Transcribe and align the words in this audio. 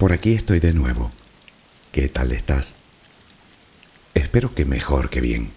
Por 0.00 0.14
aquí 0.14 0.32
estoy 0.32 0.60
de 0.60 0.72
nuevo. 0.72 1.10
¿Qué 1.92 2.08
tal 2.08 2.32
estás? 2.32 2.76
Espero 4.14 4.54
que 4.54 4.64
mejor 4.64 5.10
que 5.10 5.20
bien. 5.20 5.50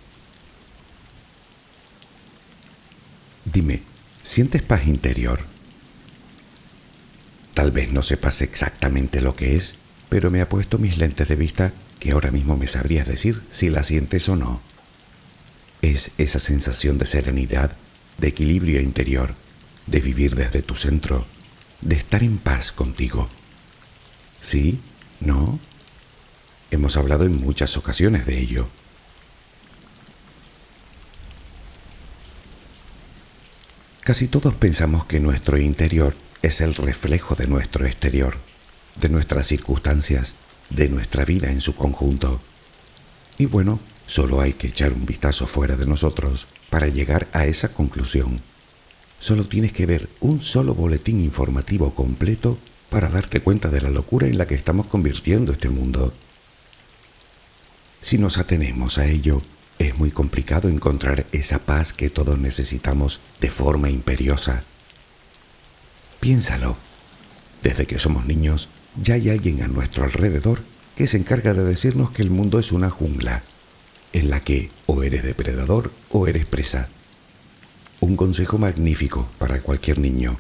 Dime, 3.46 3.84
¿sientes 4.22 4.62
paz 4.62 4.86
interior? 4.86 5.46
Tal 7.54 7.72
vez 7.72 7.94
no 7.94 8.04
sepas 8.04 8.42
exactamente 8.42 9.22
lo 9.22 9.34
que 9.34 9.56
es, 9.56 9.76
pero 10.10 10.30
me 10.30 10.42
ha 10.42 10.50
puesto 10.50 10.78
mis 10.78 10.98
lentes 10.98 11.30
de 11.30 11.38
vista 11.38 11.72
que 12.02 12.12
ahora 12.12 12.30
mismo 12.30 12.58
me 12.58 12.68
sabrías 12.68 13.08
decir 13.08 13.42
si 13.50 13.70
la 13.70 13.82
sientes 13.82 14.28
o 14.28 14.36
no. 14.36 14.60
Es 15.82 16.12
esa 16.18 16.40
sensación 16.40 16.98
de 16.98 17.06
serenidad, 17.06 17.78
de 18.18 18.28
equilibrio 18.28 18.82
interior, 18.82 19.36
de 19.88 20.02
vivir 20.02 20.36
desde 20.36 20.64
tu 20.64 20.76
centro, 20.76 21.26
de 21.80 21.96
estar 21.96 22.24
en 22.24 22.40
paz 22.40 22.74
contigo. 22.74 23.30
¿Sí? 24.44 24.82
¿No? 25.22 25.58
Hemos 26.70 26.98
hablado 26.98 27.24
en 27.24 27.40
muchas 27.40 27.78
ocasiones 27.78 28.26
de 28.26 28.40
ello. 28.40 28.68
Casi 34.02 34.28
todos 34.28 34.54
pensamos 34.54 35.06
que 35.06 35.22
nuestro 35.22 35.58
interior 35.58 36.14
es 36.42 36.60
el 36.60 36.76
reflejo 36.76 37.36
de 37.36 37.48
nuestro 37.48 37.86
exterior, 37.86 38.36
de 39.00 39.08
nuestras 39.08 39.48
circunstancias, 39.48 40.36
de 40.70 40.90
nuestra 40.90 41.24
vida 41.24 41.50
en 41.50 41.62
su 41.62 41.74
conjunto. 41.74 42.42
Y 43.38 43.46
bueno, 43.46 43.80
solo 44.08 44.42
hay 44.42 44.52
que 44.52 44.68
echar 44.68 44.92
un 44.92 45.06
vistazo 45.06 45.48
fuera 45.48 45.78
de 45.78 45.86
nosotros 45.86 46.48
para 46.70 46.90
llegar 46.90 47.30
a 47.32 47.46
esa 47.46 47.70
conclusión. 47.70 48.42
Solo 49.20 49.48
tienes 49.48 49.72
que 49.72 49.86
ver 49.86 50.10
un 50.20 50.44
solo 50.44 50.74
boletín 50.74 51.22
informativo 51.22 51.96
completo 51.96 52.58
para 52.94 53.10
darte 53.10 53.42
cuenta 53.42 53.70
de 53.70 53.82
la 53.82 53.90
locura 53.90 54.28
en 54.28 54.38
la 54.38 54.46
que 54.46 54.54
estamos 54.54 54.86
convirtiendo 54.86 55.52
este 55.52 55.68
mundo. 55.68 56.14
Si 58.02 58.20
nos 58.20 58.38
atenemos 58.38 59.00
a 59.00 59.08
ello, 59.08 59.42
es 59.80 59.98
muy 59.98 60.12
complicado 60.12 60.70
encontrar 60.70 61.26
esa 61.32 61.58
paz 61.58 61.92
que 61.92 62.12
todos 62.12 62.38
necesitamos 62.38 63.20
de 63.42 63.50
forma 63.50 63.90
imperiosa. 63.90 64.64
Piénsalo. 66.20 66.78
Desde 67.64 67.88
que 67.88 67.98
somos 67.98 68.28
niños, 68.28 68.70
ya 69.02 69.16
hay 69.16 69.32
alguien 69.32 69.64
a 69.64 69.68
nuestro 69.68 70.04
alrededor 70.04 70.62
que 70.96 71.08
se 71.08 71.18
encarga 71.18 71.56
de 71.56 71.64
decirnos 71.64 72.12
que 72.12 72.22
el 72.22 72.30
mundo 72.30 72.60
es 72.60 72.72
una 72.72 72.92
jungla, 72.92 73.42
en 74.12 74.30
la 74.30 74.42
que 74.42 74.70
o 74.86 75.02
eres 75.02 75.24
depredador 75.24 75.92
o 76.12 76.28
eres 76.28 76.46
presa. 76.46 76.90
Un 78.02 78.16
consejo 78.18 78.60
magnífico 78.60 79.28
para 79.40 79.62
cualquier 79.62 79.98
niño. 79.98 80.38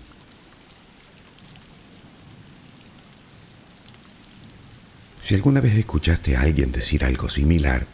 Si 5.24 5.36
alguna 5.36 5.62
vez 5.62 5.78
escuchaste 5.78 6.36
a 6.36 6.42
alguien 6.42 6.74
decir 6.74 7.06
algo 7.06 7.30
similar, 7.30 7.88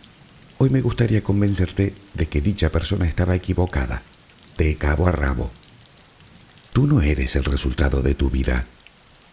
hoy 0.58 0.72
me 0.72 0.81
gustaría 0.81 1.22
convencerte 1.22 1.94
de 2.16 2.27
que 2.27 2.41
dicha 2.41 2.72
persona 2.72 3.08
estaba 3.08 3.35
equivocada, 3.35 4.02
de 4.58 4.75
cabo 4.77 5.05
a 5.05 5.11
rabo. 5.11 5.52
Tú 6.73 6.88
no 6.88 7.03
eres 7.03 7.35
el 7.35 7.45
resultado 7.45 8.02
de 8.02 8.16
tu 8.16 8.31
vida. 8.31 8.66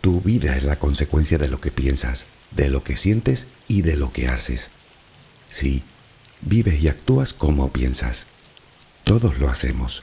Tu 0.03 0.21
vida 0.21 0.59
es 0.59 0.65
la 0.65 0.79
consecuencia 0.79 1.39
de 1.39 1.49
lo 1.49 1.59
que 1.63 1.71
piensas, 1.71 2.27
de 2.51 2.69
lo 2.69 2.85
que 2.85 2.99
sientes 2.99 3.47
y 3.67 3.81
de 3.81 3.97
lo 3.97 4.13
que 4.13 4.29
haces. 4.29 4.71
Sí, 5.49 5.83
vives 6.43 6.83
y 6.83 6.89
actúas 6.89 7.33
como 7.33 7.73
piensas. 7.73 8.27
Todos 9.05 9.39
lo 9.39 9.49
hacemos. 9.49 10.03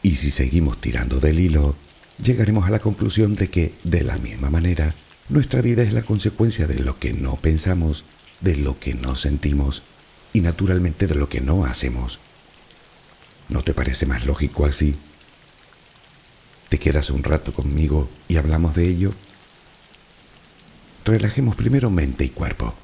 Y 0.00 0.14
si 0.14 0.30
seguimos 0.30 0.80
tirando 0.80 1.20
del 1.20 1.38
hilo, 1.38 1.76
llegaremos 2.16 2.66
a 2.66 2.70
la 2.70 2.78
conclusión 2.78 3.34
de 3.34 3.50
que, 3.50 3.74
de 3.84 4.04
la 4.04 4.16
misma 4.16 4.48
manera, 4.48 4.94
nuestra 5.28 5.62
vida 5.62 5.82
es 5.82 5.92
la 5.92 6.02
consecuencia 6.02 6.66
de 6.66 6.78
lo 6.80 6.98
que 6.98 7.12
no 7.12 7.36
pensamos, 7.36 8.04
de 8.40 8.56
lo 8.56 8.78
que 8.78 8.94
no 8.94 9.14
sentimos 9.14 9.82
y 10.32 10.40
naturalmente 10.40 11.06
de 11.06 11.14
lo 11.14 11.28
que 11.28 11.40
no 11.40 11.64
hacemos. 11.64 12.18
¿No 13.48 13.62
te 13.62 13.74
parece 13.74 14.06
más 14.06 14.26
lógico 14.26 14.66
así? 14.66 14.96
¿Te 16.68 16.78
quedas 16.78 17.10
un 17.10 17.22
rato 17.22 17.52
conmigo 17.52 18.10
y 18.28 18.36
hablamos 18.36 18.74
de 18.74 18.88
ello? 18.88 19.14
Relajemos 21.04 21.54
primero 21.54 21.90
mente 21.90 22.24
y 22.24 22.30
cuerpo. 22.30 22.74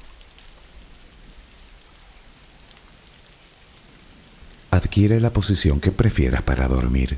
Adquiere 4.69 5.19
la 5.19 5.33
posición 5.33 5.79
que 5.79 5.91
prefieras 5.91 6.43
para 6.43 6.67
dormir. 6.67 7.17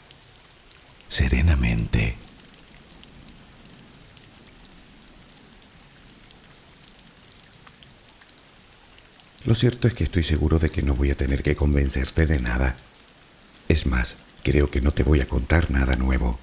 serenamente. 1.11 2.15
Lo 9.43 9.55
cierto 9.55 9.89
es 9.89 9.93
que 9.93 10.05
estoy 10.05 10.23
seguro 10.23 10.57
de 10.57 10.69
que 10.69 10.81
no 10.81 10.95
voy 10.95 11.11
a 11.11 11.15
tener 11.15 11.43
que 11.43 11.57
convencerte 11.57 12.27
de 12.27 12.39
nada. 12.39 12.77
Es 13.67 13.87
más, 13.87 14.15
creo 14.41 14.71
que 14.71 14.79
no 14.79 14.93
te 14.93 15.03
voy 15.03 15.19
a 15.19 15.27
contar 15.27 15.69
nada 15.69 15.97
nuevo. 15.97 16.39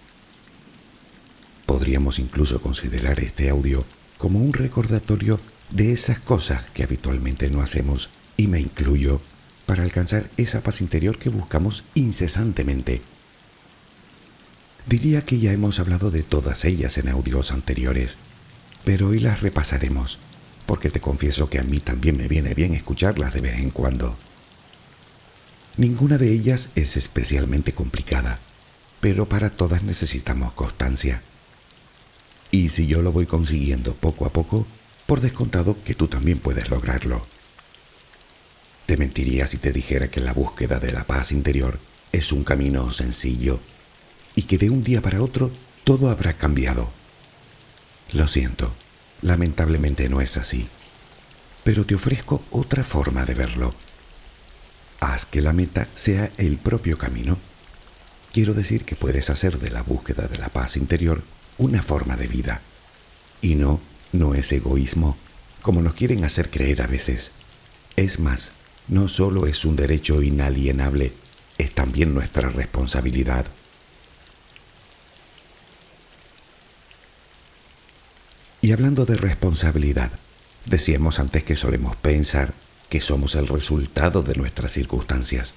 Podríamos 1.65 2.19
incluso 2.19 2.61
considerar 2.61 3.21
este 3.21 3.49
audio 3.49 3.87
como 4.19 4.39
un 4.39 4.53
recordatorio 4.53 5.41
de 5.71 5.93
esas 5.93 6.19
cosas 6.19 6.65
que 6.75 6.83
habitualmente 6.83 7.49
no 7.49 7.63
hacemos, 7.63 8.11
y 8.37 8.49
me 8.49 8.61
incluyo, 8.61 9.23
para 9.65 9.83
alcanzar 9.83 10.29
esa 10.37 10.61
paz 10.61 10.83
interior 10.83 11.19
que 11.19 11.31
buscamos 11.31 11.85
incesantemente. 11.95 13.01
Diría 14.89 15.23
que 15.23 15.39
ya 15.39 15.53
hemos 15.53 15.81
hablado 15.81 16.11
de 16.11 16.23
todas 16.23 16.65
ellas 16.65 16.97
en 16.97 17.11
audios 17.11 17.53
anteriores, 17.53 18.17
pero 18.85 19.09
hoy 19.09 19.21
las 19.21 19.43
repasaremos, 19.43 20.19
porque 20.65 20.89
te 20.89 20.99
confieso 20.99 21.51
que 21.51 21.59
a 21.59 21.63
mí 21.63 21.79
también 21.79 22.17
me 22.17 22.27
viene 22.27 22.55
bien 22.55 22.73
escucharlas 22.73 23.35
de 23.35 23.43
vez 23.43 23.59
en 23.59 23.69
cuando. 23.69 24.17
Ninguna 25.77 26.17
de 26.17 26.33
ellas 26.33 26.71
es 26.75 26.97
especialmente 26.97 27.75
complicada, 27.75 28.41
pero 29.01 29.29
para 29.29 29.51
todas 29.51 29.83
necesitamos 29.83 30.55
constancia. 30.55 31.23
Y 32.51 32.71
si 32.71 32.87
yo 32.87 33.03
lo 33.03 33.13
voy 33.13 33.27
consiguiendo 33.27 33.95
poco 33.95 34.25
a 34.25 34.33
poco, 34.33 34.67
por 35.05 35.21
descontado 35.21 35.77
que 35.85 35.95
tú 35.95 36.09
también 36.09 36.39
puedes 36.39 36.71
lograrlo. 36.71 37.27
Te 38.87 38.97
mentiría 38.97 39.47
si 39.49 39.59
te 39.59 39.71
dijera 39.71 40.09
que 40.11 40.21
la 40.21 40.33
búsqueda 40.33 40.81
de 40.81 40.93
la 40.93 41.05
paz 41.05 41.31
interior 41.31 41.79
es 42.11 42.33
un 42.33 42.43
camino 42.43 42.91
sencillo 42.91 43.61
y 44.39 44.43
que 44.43 44.57
de 44.57 44.71
un 44.71 44.85
día 44.85 45.03
para 45.03 45.21
otro 45.21 45.51
todo 45.83 46.11
habrá 46.11 46.35
cambiado. 46.35 46.89
Lo 48.13 48.29
siento, 48.29 48.73
lamentablemente 49.21 50.09
no 50.09 50.21
es 50.21 50.37
así, 50.37 50.69
pero 51.65 51.85
te 51.85 51.97
ofrezco 51.97 52.45
otra 52.53 52.85
forma 52.85 53.25
de 53.25 53.35
verlo. 53.35 53.75
Haz 55.01 55.27
que 55.27 55.41
la 55.41 55.53
meta 55.53 55.89
sea 55.97 56.31
el 56.37 56.57
propio 56.57 56.97
camino. 56.99 57.37
Quiero 58.33 58.55
decir 58.55 58.85
que 58.85 58.95
puedes 58.95 59.29
hacer 59.29 59.59
de 59.59 59.71
la 59.71 59.83
búsqueda 59.83 60.29
de 60.29 60.39
la 60.39 60.51
paz 60.51 60.77
interior 60.77 61.25
una 61.57 61.83
forma 61.83 62.15
de 62.15 62.29
vida. 62.29 62.63
Y 63.43 63.57
no, 63.57 63.81
no 64.13 64.37
es 64.37 64.53
egoísmo, 64.53 65.17
como 65.63 65.83
nos 65.83 65.95
quieren 65.95 66.23
hacer 66.25 66.49
creer 66.49 66.83
a 66.83 66.87
veces. 66.87 67.33
Es 67.97 68.21
más, 68.21 68.53
no 68.87 69.09
solo 69.09 69.49
es 69.49 69.65
un 69.65 69.75
derecho 69.75 70.23
inalienable, 70.23 71.13
es 71.59 71.73
también 71.73 72.15
nuestra 72.15 72.51
responsabilidad. 72.51 73.45
Y 78.69 78.73
hablando 78.73 79.07
de 79.07 79.17
responsabilidad, 79.17 80.11
decíamos 80.67 81.21
antes 81.21 81.43
que 81.43 81.57
solemos 81.57 81.97
pensar 81.97 82.53
que 82.91 83.01
somos 83.01 83.35
el 83.35 83.47
resultado 83.47 84.23
de 84.23 84.35
nuestras 84.35 84.73
circunstancias. 84.73 85.55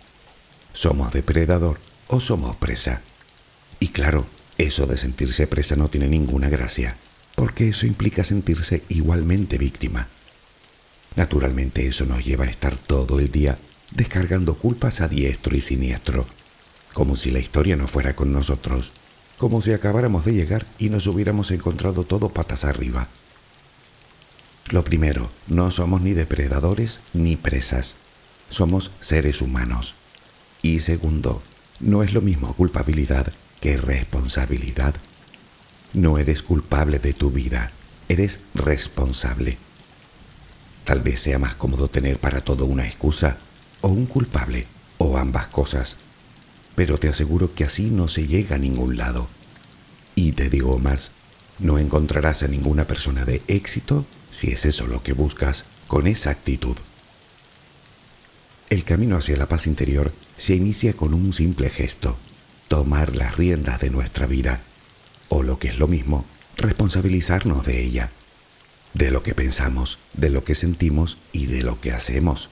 Somos 0.72 1.12
depredador 1.12 1.78
o 2.08 2.22
somos 2.22 2.56
presa. 2.56 3.02
Y 3.82 3.90
claro, 3.90 4.28
eso 4.58 4.88
de 4.88 4.98
sentirse 4.98 5.46
presa 5.46 5.76
no 5.76 5.90
tiene 5.90 6.08
ninguna 6.08 6.48
gracia, 6.48 6.96
porque 7.36 7.68
eso 7.68 7.86
implica 7.86 8.24
sentirse 8.24 8.84
igualmente 8.88 9.58
víctima. 9.58 10.08
Naturalmente 11.18 11.86
eso 11.86 12.06
nos 12.06 12.24
lleva 12.24 12.46
a 12.46 12.50
estar 12.50 12.78
todo 12.78 13.20
el 13.20 13.30
día 13.30 13.58
descargando 13.94 14.56
culpas 14.56 15.02
a 15.02 15.10
diestro 15.10 15.58
y 15.58 15.60
siniestro, 15.60 16.28
como 16.94 17.18
si 17.18 17.30
la 17.30 17.40
historia 17.40 17.76
no 17.76 17.88
fuera 17.88 18.16
con 18.16 18.32
nosotros 18.32 18.94
como 19.42 19.60
si 19.64 19.74
acabáramos 19.74 20.24
de 20.24 20.36
llegar 20.36 20.68
y 20.78 20.92
nos 20.92 21.08
hubiéramos 21.08 21.50
encontrado 21.50 22.04
todo 22.04 22.30
patas 22.30 22.64
arriba. 22.64 23.08
Lo 24.70 24.84
primero, 24.84 25.32
no 25.48 25.72
somos 25.72 26.02
ni 26.02 26.14
depredadores 26.14 27.02
ni 27.14 27.38
presas, 27.38 27.96
somos 28.50 28.92
seres 29.00 29.42
humanos. 29.42 29.96
Y 30.62 30.82
segundo, 30.82 31.42
no 31.80 32.04
es 32.04 32.14
lo 32.14 32.22
mismo 32.22 32.54
culpabilidad 32.54 33.34
que 33.60 33.78
responsabilidad. 33.78 34.94
No 35.94 36.20
eres 36.20 36.44
culpable 36.44 37.00
de 37.00 37.14
tu 37.14 37.32
vida, 37.32 37.72
eres 38.10 38.42
responsable. 38.54 39.58
Tal 40.84 41.02
vez 41.02 41.20
sea 41.20 41.40
más 41.40 41.56
cómodo 41.56 41.88
tener 41.88 42.20
para 42.20 42.42
todo 42.42 42.68
una 42.68 42.86
excusa 42.86 43.38
o 43.82 43.88
un 43.88 44.06
culpable 44.06 44.68
o 45.00 45.18
ambas 45.18 45.48
cosas 45.48 45.98
pero 46.76 46.98
te 46.98 47.10
aseguro 47.10 47.54
que 47.54 47.64
así 47.64 47.92
no 47.92 48.08
se 48.08 48.28
llega 48.28 48.56
a 48.56 48.60
ningún 48.60 48.98
lado. 48.98 49.28
Y 50.16 50.34
te 50.34 50.50
digo 50.50 50.80
más, 50.80 51.12
no 51.60 51.78
encontrarás 51.80 52.44
a 52.44 52.48
ninguna 52.48 52.88
persona 52.88 53.26
de 53.26 53.42
éxito, 53.48 54.06
si 54.32 54.52
es 54.52 54.66
eso 54.66 54.88
lo 54.88 55.04
que 55.04 55.14
buscas, 55.14 55.66
con 55.88 56.08
esa 56.08 56.32
actitud. 56.32 56.76
El 58.70 58.86
camino 58.86 59.18
hacia 59.18 59.36
la 59.36 59.48
paz 59.48 59.68
interior 59.68 60.14
se 60.38 60.56
inicia 60.56 60.94
con 60.94 61.14
un 61.14 61.34
simple 61.34 61.70
gesto, 61.70 62.18
tomar 62.68 63.16
las 63.16 63.36
riendas 63.36 63.82
de 63.82 63.90
nuestra 63.90 64.28
vida, 64.28 64.62
o 65.28 65.44
lo 65.44 65.60
que 65.60 65.68
es 65.68 65.78
lo 65.78 65.88
mismo, 65.88 66.26
responsabilizarnos 66.58 67.66
de 67.66 67.84
ella, 67.84 68.12
de 68.94 69.12
lo 69.12 69.24
que 69.24 69.36
pensamos, 69.36 70.00
de 70.14 70.30
lo 70.30 70.44
que 70.44 70.56
sentimos 70.56 71.18
y 71.34 71.48
de 71.48 71.64
lo 71.64 71.80
que 71.80 71.92
hacemos. 71.92 72.50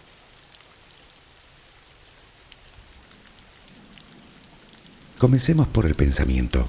Comencemos 5.20 5.68
por 5.68 5.86
el 5.86 5.94
pensamiento. 5.94 6.68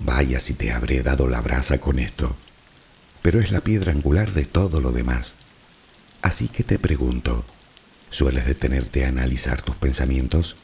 Vaya 0.00 0.40
si 0.40 0.54
te 0.54 0.72
habré 0.72 1.04
dado 1.04 1.28
la 1.28 1.40
brasa 1.40 1.78
con 1.78 2.00
esto. 2.00 2.34
Pero 3.22 3.40
es 3.40 3.52
la 3.52 3.60
piedra 3.60 3.92
angular 3.92 4.32
de 4.32 4.44
todo 4.44 4.80
lo 4.80 4.90
demás. 4.90 5.34
Así 6.22 6.48
que 6.48 6.64
te 6.64 6.80
pregunto, 6.80 7.44
¿sueles 8.10 8.46
detenerte 8.46 9.04
a 9.04 9.08
analizar 9.08 9.62
tus 9.62 9.76
pensamientos? 9.76 10.56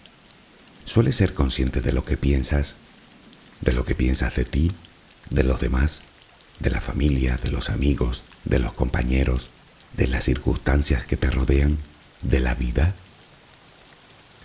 ¿Sueles 0.85 1.15
ser 1.15 1.35
consciente 1.35 1.81
de 1.81 1.93
lo 1.93 2.05
que 2.05 2.17
piensas? 2.17 2.79
de 3.61 3.73
lo 3.73 3.85
que 3.85 3.95
piensas 3.95 4.35
de 4.37 4.45
ti, 4.45 4.73
de 5.31 5.43
los 5.43 5.61
demás, 5.61 6.03
de 6.61 6.71
la 6.71 6.81
familia, 6.81 7.39
de 7.43 7.51
los 7.51 7.71
amigos, 7.71 8.25
de 8.45 8.59
los 8.59 8.73
compañeros, 8.75 9.51
de 9.97 10.07
las 10.07 10.25
circunstancias 10.25 11.05
que 11.05 11.17
te 11.17 11.31
rodean, 11.31 11.79
de 12.23 12.41
la 12.41 12.55
vida? 12.55 12.95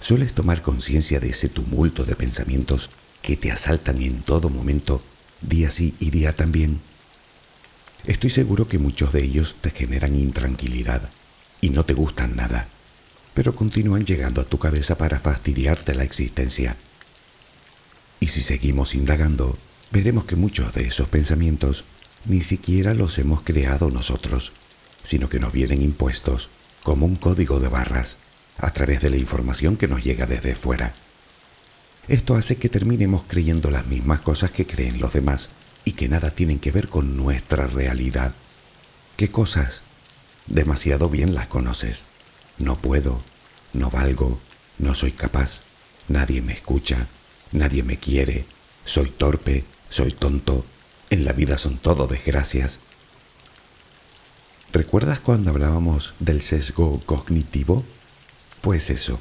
¿Sueles 0.01 0.33
tomar 0.33 0.61
conciencia 0.61 1.19
de 1.19 1.29
ese 1.29 1.49
tumulto 1.49 2.05
de 2.05 2.15
pensamientos 2.15 2.89
que 3.21 3.35
te 3.35 3.51
asaltan 3.51 4.01
en 4.01 4.21
todo 4.21 4.49
momento, 4.49 5.01
día 5.41 5.69
sí 5.69 5.93
y 5.99 6.09
día 6.09 6.35
también? 6.35 6.79
Estoy 8.05 8.29
seguro 8.29 8.67
que 8.67 8.77
muchos 8.77 9.11
de 9.11 9.23
ellos 9.23 9.57
te 9.59 9.71
generan 9.71 10.15
intranquilidad 10.15 11.09
y 11.59 11.69
no 11.69 11.83
te 11.83 11.93
gustan 11.93 12.37
nada, 12.37 12.67
pero 13.33 13.53
continúan 13.53 14.05
llegando 14.05 14.39
a 14.39 14.45
tu 14.45 14.57
cabeza 14.57 14.97
para 14.97 15.19
fastidiarte 15.19 15.93
la 15.93 16.05
existencia. 16.05 16.77
Y 18.21 18.27
si 18.27 18.41
seguimos 18.41 18.95
indagando, 18.95 19.57
veremos 19.91 20.23
que 20.23 20.37
muchos 20.37 20.73
de 20.73 20.87
esos 20.87 21.09
pensamientos 21.09 21.83
ni 22.25 22.39
siquiera 22.39 22.93
los 22.93 23.17
hemos 23.17 23.41
creado 23.41 23.91
nosotros, 23.91 24.53
sino 25.03 25.27
que 25.27 25.39
nos 25.39 25.51
vienen 25.51 25.81
impuestos 25.81 26.49
como 26.83 27.05
un 27.05 27.17
código 27.17 27.59
de 27.59 27.67
barras 27.67 28.17
a 28.61 28.71
través 28.71 29.01
de 29.01 29.09
la 29.09 29.17
información 29.17 29.77
que 29.77 29.87
nos 29.87 30.03
llega 30.03 30.25
desde 30.25 30.55
fuera. 30.55 30.93
Esto 32.07 32.35
hace 32.35 32.57
que 32.57 32.69
terminemos 32.69 33.23
creyendo 33.27 33.69
las 33.69 33.85
mismas 33.85 34.21
cosas 34.21 34.51
que 34.51 34.65
creen 34.65 34.99
los 34.99 35.13
demás 35.13 35.49
y 35.85 35.93
que 35.93 36.09
nada 36.09 36.31
tienen 36.31 36.59
que 36.59 36.71
ver 36.71 36.89
con 36.89 37.15
nuestra 37.15 37.67
realidad. 37.67 38.33
¿Qué 39.15 39.29
cosas? 39.29 39.81
Demasiado 40.47 41.09
bien 41.09 41.35
las 41.35 41.47
conoces. 41.47 42.05
No 42.57 42.77
puedo, 42.77 43.21
no 43.73 43.89
valgo, 43.89 44.39
no 44.79 44.95
soy 44.95 45.11
capaz, 45.11 45.61
nadie 46.07 46.41
me 46.41 46.53
escucha, 46.53 47.07
nadie 47.51 47.83
me 47.83 47.97
quiere, 47.97 48.45
soy 48.85 49.09
torpe, 49.09 49.63
soy 49.89 50.11
tonto, 50.11 50.65
en 51.09 51.25
la 51.25 51.33
vida 51.33 51.57
son 51.57 51.77
todo 51.77 52.07
desgracias. 52.07 52.79
¿Recuerdas 54.71 55.19
cuando 55.19 55.51
hablábamos 55.51 56.13
del 56.19 56.41
sesgo 56.41 57.01
cognitivo? 57.05 57.83
Pues 58.61 58.89
eso. 58.89 59.19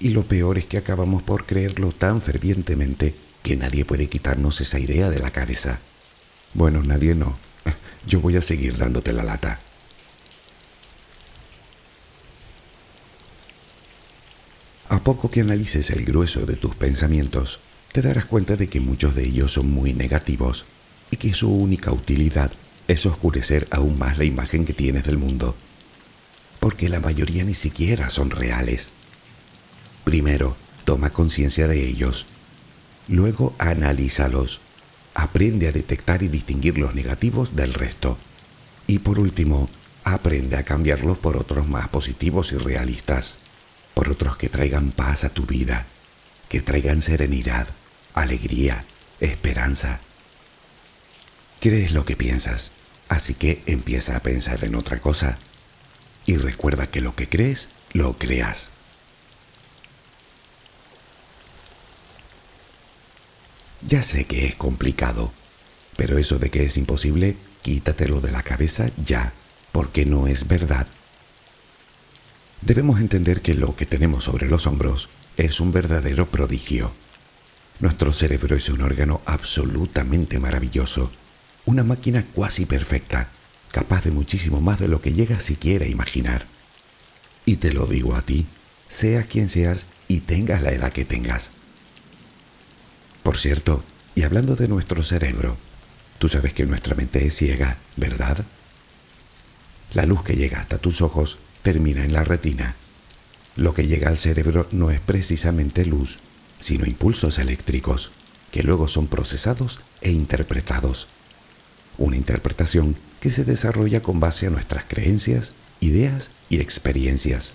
Y 0.00 0.10
lo 0.10 0.24
peor 0.24 0.58
es 0.58 0.66
que 0.66 0.78
acabamos 0.78 1.22
por 1.22 1.46
creerlo 1.46 1.92
tan 1.92 2.20
fervientemente 2.20 3.14
que 3.42 3.56
nadie 3.56 3.84
puede 3.84 4.08
quitarnos 4.08 4.60
esa 4.60 4.78
idea 4.78 5.10
de 5.10 5.18
la 5.18 5.30
cabeza. 5.30 5.80
Bueno, 6.54 6.82
nadie 6.82 7.14
no. 7.14 7.38
Yo 8.06 8.20
voy 8.20 8.36
a 8.36 8.42
seguir 8.42 8.76
dándote 8.76 9.12
la 9.12 9.24
lata. 9.24 9.60
A 14.88 15.02
poco 15.02 15.30
que 15.30 15.40
analices 15.40 15.90
el 15.90 16.04
grueso 16.04 16.44
de 16.44 16.56
tus 16.56 16.74
pensamientos, 16.74 17.60
te 17.92 18.02
darás 18.02 18.26
cuenta 18.26 18.56
de 18.56 18.68
que 18.68 18.80
muchos 18.80 19.14
de 19.14 19.24
ellos 19.24 19.52
son 19.52 19.70
muy 19.70 19.94
negativos 19.94 20.66
y 21.10 21.16
que 21.16 21.32
su 21.32 21.50
única 21.50 21.92
utilidad 21.92 22.52
es 22.88 23.06
oscurecer 23.06 23.68
aún 23.70 23.98
más 23.98 24.18
la 24.18 24.24
imagen 24.24 24.66
que 24.66 24.74
tienes 24.74 25.04
del 25.04 25.16
mundo 25.16 25.54
porque 26.62 26.88
la 26.88 27.00
mayoría 27.00 27.42
ni 27.42 27.54
siquiera 27.54 28.08
son 28.08 28.30
reales. 28.30 28.92
Primero, 30.04 30.56
toma 30.84 31.10
conciencia 31.10 31.66
de 31.66 31.84
ellos. 31.84 32.26
Luego, 33.08 33.52
analízalos. 33.58 34.60
Aprende 35.12 35.66
a 35.66 35.72
detectar 35.72 36.22
y 36.22 36.28
distinguir 36.28 36.78
los 36.78 36.94
negativos 36.94 37.56
del 37.56 37.74
resto. 37.74 38.16
Y 38.86 39.00
por 39.00 39.18
último, 39.18 39.68
aprende 40.04 40.56
a 40.56 40.62
cambiarlos 40.62 41.18
por 41.18 41.36
otros 41.36 41.66
más 41.66 41.88
positivos 41.88 42.52
y 42.52 42.58
realistas, 42.58 43.38
por 43.92 44.08
otros 44.08 44.36
que 44.36 44.48
traigan 44.48 44.92
paz 44.92 45.24
a 45.24 45.30
tu 45.30 45.46
vida, 45.46 45.86
que 46.48 46.62
traigan 46.62 47.00
serenidad, 47.00 47.66
alegría, 48.14 48.84
esperanza. 49.18 49.98
Crees 51.58 51.90
lo 51.90 52.04
que 52.04 52.14
piensas, 52.14 52.70
así 53.08 53.34
que 53.34 53.64
empieza 53.66 54.16
a 54.16 54.20
pensar 54.20 54.64
en 54.64 54.76
otra 54.76 55.00
cosa 55.00 55.40
y 56.26 56.36
recuerda 56.36 56.86
que 56.86 57.00
lo 57.00 57.14
que 57.14 57.28
crees, 57.28 57.68
lo 57.92 58.14
creas. 58.18 58.70
Ya 63.86 64.02
sé 64.02 64.26
que 64.26 64.46
es 64.46 64.54
complicado, 64.54 65.32
pero 65.96 66.18
eso 66.18 66.38
de 66.38 66.50
que 66.50 66.64
es 66.64 66.76
imposible, 66.76 67.36
quítatelo 67.62 68.20
de 68.20 68.30
la 68.30 68.42
cabeza 68.42 68.90
ya, 69.04 69.32
porque 69.72 70.06
no 70.06 70.28
es 70.28 70.46
verdad. 70.46 70.86
Debemos 72.60 73.00
entender 73.00 73.42
que 73.42 73.54
lo 73.54 73.74
que 73.74 73.86
tenemos 73.86 74.24
sobre 74.24 74.48
los 74.48 74.68
hombros 74.68 75.08
es 75.36 75.58
un 75.58 75.72
verdadero 75.72 76.28
prodigio. 76.28 76.92
Nuestro 77.80 78.12
cerebro 78.12 78.54
es 78.56 78.68
un 78.68 78.82
órgano 78.82 79.20
absolutamente 79.26 80.38
maravilloso, 80.38 81.10
una 81.64 81.82
máquina 81.82 82.24
cuasi 82.32 82.66
perfecta 82.66 83.30
capaz 83.72 84.04
de 84.04 84.12
muchísimo 84.12 84.60
más 84.60 84.78
de 84.78 84.86
lo 84.86 85.00
que 85.00 85.12
llegas 85.12 85.42
siquiera 85.42 85.86
a 85.86 85.88
imaginar. 85.88 86.46
Y 87.44 87.56
te 87.56 87.72
lo 87.72 87.86
digo 87.86 88.14
a 88.14 88.22
ti, 88.22 88.46
seas 88.88 89.26
quien 89.26 89.48
seas 89.48 89.86
y 90.06 90.20
tengas 90.20 90.62
la 90.62 90.70
edad 90.70 90.92
que 90.92 91.04
tengas. 91.04 91.50
Por 93.22 93.38
cierto, 93.38 93.82
y 94.14 94.22
hablando 94.22 94.54
de 94.54 94.68
nuestro 94.68 95.02
cerebro, 95.02 95.56
tú 96.18 96.28
sabes 96.28 96.52
que 96.52 96.66
nuestra 96.66 96.94
mente 96.94 97.26
es 97.26 97.34
ciega, 97.34 97.78
¿verdad? 97.96 98.44
La 99.94 100.06
luz 100.06 100.22
que 100.22 100.36
llega 100.36 100.60
hasta 100.60 100.78
tus 100.78 101.00
ojos 101.00 101.38
termina 101.62 102.04
en 102.04 102.12
la 102.12 102.24
retina. 102.24 102.76
Lo 103.56 103.74
que 103.74 103.86
llega 103.86 104.08
al 104.08 104.18
cerebro 104.18 104.68
no 104.70 104.90
es 104.90 105.00
precisamente 105.00 105.86
luz, 105.86 106.18
sino 106.60 106.84
impulsos 106.84 107.38
eléctricos, 107.38 108.12
que 108.50 108.62
luego 108.62 108.86
son 108.86 109.06
procesados 109.06 109.80
e 110.02 110.10
interpretados 110.10 111.08
una 111.98 112.16
interpretación 112.16 112.96
que 113.20 113.30
se 113.30 113.44
desarrolla 113.44 114.02
con 114.02 114.20
base 114.20 114.46
a 114.46 114.50
nuestras 114.50 114.84
creencias, 114.86 115.52
ideas 115.80 116.30
y 116.48 116.60
experiencias. 116.60 117.54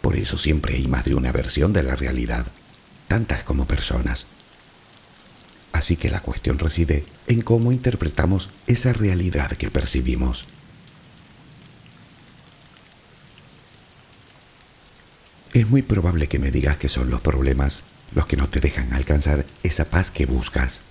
Por 0.00 0.16
eso 0.16 0.38
siempre 0.38 0.74
hay 0.74 0.88
más 0.88 1.04
de 1.04 1.14
una 1.14 1.32
versión 1.32 1.72
de 1.72 1.82
la 1.82 1.94
realidad, 1.94 2.46
tantas 3.08 3.44
como 3.44 3.66
personas. 3.66 4.26
Así 5.72 5.96
que 5.96 6.10
la 6.10 6.20
cuestión 6.20 6.58
reside 6.58 7.04
en 7.26 7.42
cómo 7.42 7.72
interpretamos 7.72 8.50
esa 8.66 8.92
realidad 8.92 9.52
que 9.52 9.70
percibimos. 9.70 10.46
Es 15.52 15.68
muy 15.68 15.82
probable 15.82 16.28
que 16.28 16.38
me 16.38 16.50
digas 16.50 16.76
que 16.78 16.88
son 16.88 17.10
los 17.10 17.20
problemas 17.20 17.84
los 18.14 18.26
que 18.26 18.36
no 18.36 18.48
te 18.48 18.60
dejan 18.60 18.92
alcanzar 18.92 19.46
esa 19.62 19.86
paz 19.86 20.10
que 20.10 20.26
buscas. 20.26 20.82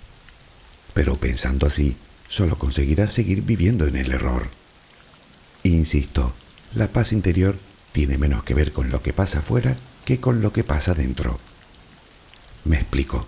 Pero 0.94 1.18
pensando 1.18 1.68
así, 1.68 1.96
solo 2.32 2.58
conseguirás 2.58 3.12
seguir 3.12 3.42
viviendo 3.42 3.86
en 3.86 3.98
el 3.98 4.10
error. 4.14 4.48
Insisto, 5.64 6.34
la 6.74 6.88
paz 6.88 7.12
interior 7.12 7.60
tiene 7.92 8.18
menos 8.18 8.46
que 8.46 8.54
ver 8.54 8.72
con 8.72 8.90
lo 8.90 9.04
que 9.04 9.12
pasa 9.12 9.40
afuera 9.40 9.76
que 10.06 10.22
con 10.22 10.42
lo 10.42 10.54
que 10.54 10.64
pasa 10.64 10.94
dentro. 10.94 11.42
Me 12.64 12.78
explico. 12.78 13.28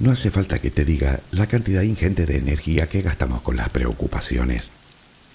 No 0.00 0.12
hace 0.12 0.30
falta 0.30 0.60
que 0.60 0.70
te 0.70 0.84
diga 0.84 1.20
la 1.30 1.46
cantidad 1.46 1.80
ingente 1.80 2.26
de 2.26 2.36
energía 2.36 2.90
que 2.90 3.00
gastamos 3.00 3.40
con 3.40 3.56
las 3.56 3.70
preocupaciones. 3.70 4.70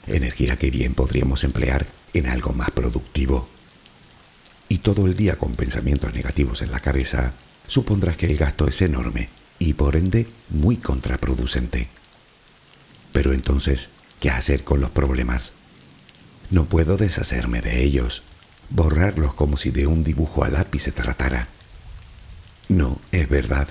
Energía 0.05 0.55
que 0.55 0.69
bien 0.69 0.93
podríamos 0.93 1.43
emplear 1.43 1.87
en 2.13 2.27
algo 2.27 2.53
más 2.53 2.69
productivo. 2.69 3.49
Y 4.69 4.77
todo 4.77 5.07
el 5.07 5.15
día 5.15 5.37
con 5.37 5.55
pensamientos 5.55 6.13
negativos 6.13 6.61
en 6.61 6.69
la 6.69 6.81
cabeza, 6.81 7.33
supondrás 7.65 8.15
que 8.15 8.27
el 8.27 8.37
gasto 8.37 8.67
es 8.67 8.79
enorme 8.83 9.29
y 9.57 9.73
por 9.73 9.95
ende 9.95 10.27
muy 10.51 10.77
contraproducente. 10.77 11.89
Pero 13.13 13.31
entonces, 13.31 13.89
¿qué 14.19 14.29
hacer 14.29 14.65
con 14.65 14.81
los 14.81 14.89
problemas? 14.89 15.53
No 16.49 16.65
puedo 16.65 16.97
deshacerme 16.97 17.61
de 17.61 17.83
ellos, 17.83 18.23
borrarlos 18.69 19.33
como 19.33 19.55
si 19.55 19.71
de 19.71 19.87
un 19.87 20.03
dibujo 20.03 20.43
a 20.43 20.49
lápiz 20.49 20.81
se 20.81 20.91
tratara. 20.91 21.47
No, 22.67 22.99
es 23.11 23.29
verdad, 23.29 23.69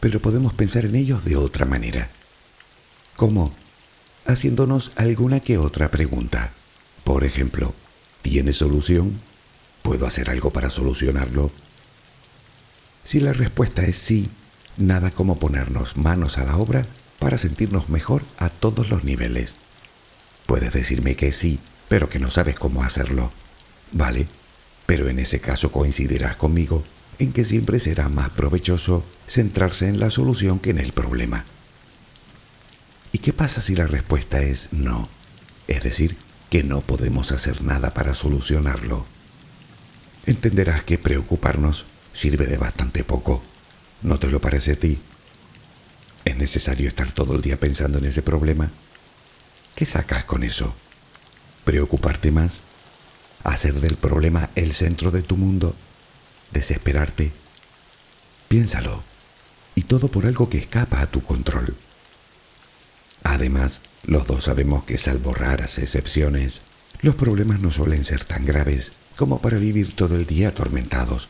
pero 0.00 0.20
podemos 0.20 0.54
pensar 0.54 0.86
en 0.86 0.96
ellos 0.96 1.24
de 1.24 1.36
otra 1.36 1.66
manera. 1.66 2.10
¿Cómo? 3.14 3.54
Haciéndonos 4.26 4.92
alguna 4.96 5.40
que 5.40 5.58
otra 5.58 5.90
pregunta. 5.90 6.52
Por 7.04 7.24
ejemplo, 7.24 7.74
¿tiene 8.22 8.52
solución? 8.52 9.20
¿Puedo 9.82 10.06
hacer 10.06 10.30
algo 10.30 10.50
para 10.50 10.70
solucionarlo? 10.70 11.50
Si 13.04 13.20
la 13.20 13.32
respuesta 13.32 13.82
es 13.82 13.96
sí, 13.96 14.28
nada 14.76 15.10
como 15.10 15.38
ponernos 15.38 15.96
manos 15.96 16.38
a 16.38 16.44
la 16.44 16.56
obra 16.56 16.86
para 17.18 17.38
sentirnos 17.38 17.88
mejor 17.88 18.22
a 18.36 18.48
todos 18.48 18.90
los 18.90 19.04
niveles. 19.04 19.56
Puedes 20.46 20.72
decirme 20.72 21.16
que 21.16 21.32
sí, 21.32 21.58
pero 21.88 22.08
que 22.08 22.18
no 22.18 22.30
sabes 22.30 22.58
cómo 22.58 22.82
hacerlo. 22.82 23.30
Vale, 23.92 24.28
pero 24.86 25.08
en 25.08 25.18
ese 25.18 25.40
caso 25.40 25.72
coincidirás 25.72 26.36
conmigo 26.36 26.84
en 27.18 27.32
que 27.32 27.44
siempre 27.44 27.80
será 27.80 28.08
más 28.08 28.30
provechoso 28.30 29.04
centrarse 29.26 29.88
en 29.88 29.98
la 29.98 30.10
solución 30.10 30.58
que 30.60 30.70
en 30.70 30.78
el 30.78 30.92
problema. 30.92 31.44
¿Y 33.12 33.18
qué 33.18 33.32
pasa 33.32 33.60
si 33.60 33.74
la 33.74 33.86
respuesta 33.86 34.40
es 34.42 34.72
no? 34.72 35.08
Es 35.66 35.82
decir, 35.82 36.16
que 36.50 36.62
no 36.62 36.80
podemos 36.80 37.32
hacer 37.32 37.62
nada 37.62 37.92
para 37.92 38.14
solucionarlo. 38.14 39.04
Entenderás 40.26 40.84
que 40.84 40.98
preocuparnos 40.98 41.84
sirve 42.12 42.46
de 42.46 42.56
bastante 42.56 43.04
poco. 43.04 43.42
¿No 44.02 44.18
te 44.18 44.28
lo 44.28 44.40
parece 44.40 44.72
a 44.72 44.76
ti? 44.76 44.98
¿Es 46.24 46.36
necesario 46.36 46.88
estar 46.88 47.12
todo 47.12 47.34
el 47.34 47.42
día 47.42 47.58
pensando 47.58 47.98
en 47.98 48.06
ese 48.06 48.22
problema? 48.22 48.70
¿Qué 49.74 49.84
sacas 49.84 50.24
con 50.24 50.42
eso? 50.42 50.74
¿Preocuparte 51.64 52.30
más? 52.30 52.62
¿Hacer 53.44 53.74
del 53.74 53.96
problema 53.96 54.50
el 54.54 54.72
centro 54.72 55.10
de 55.10 55.22
tu 55.22 55.36
mundo? 55.36 55.74
¿Desesperarte? 56.52 57.32
Piénsalo. 58.48 59.02
Y 59.74 59.82
todo 59.82 60.08
por 60.08 60.26
algo 60.26 60.50
que 60.50 60.58
escapa 60.58 61.00
a 61.00 61.06
tu 61.06 61.22
control. 61.22 61.76
Además, 63.22 63.82
los 64.04 64.26
dos 64.26 64.44
sabemos 64.44 64.84
que 64.84 64.98
salvo 64.98 65.34
raras 65.34 65.78
excepciones, 65.78 66.62
los 67.00 67.14
problemas 67.14 67.60
no 67.60 67.70
suelen 67.70 68.04
ser 68.04 68.24
tan 68.24 68.44
graves 68.44 68.92
como 69.16 69.40
para 69.40 69.58
vivir 69.58 69.94
todo 69.94 70.16
el 70.16 70.26
día 70.26 70.48
atormentados. 70.48 71.28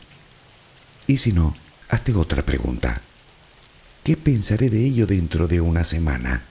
Y 1.07 1.17
si 1.17 1.33
no, 1.33 1.55
hazte 1.89 2.13
otra 2.13 2.43
pregunta. 2.45 3.01
¿Qué 4.09 4.17
pensaré 4.17 4.71
de 4.71 4.83
ello 4.83 5.05
dentro 5.05 5.47
de 5.47 5.61
una 5.61 5.83
semana? 5.83 6.41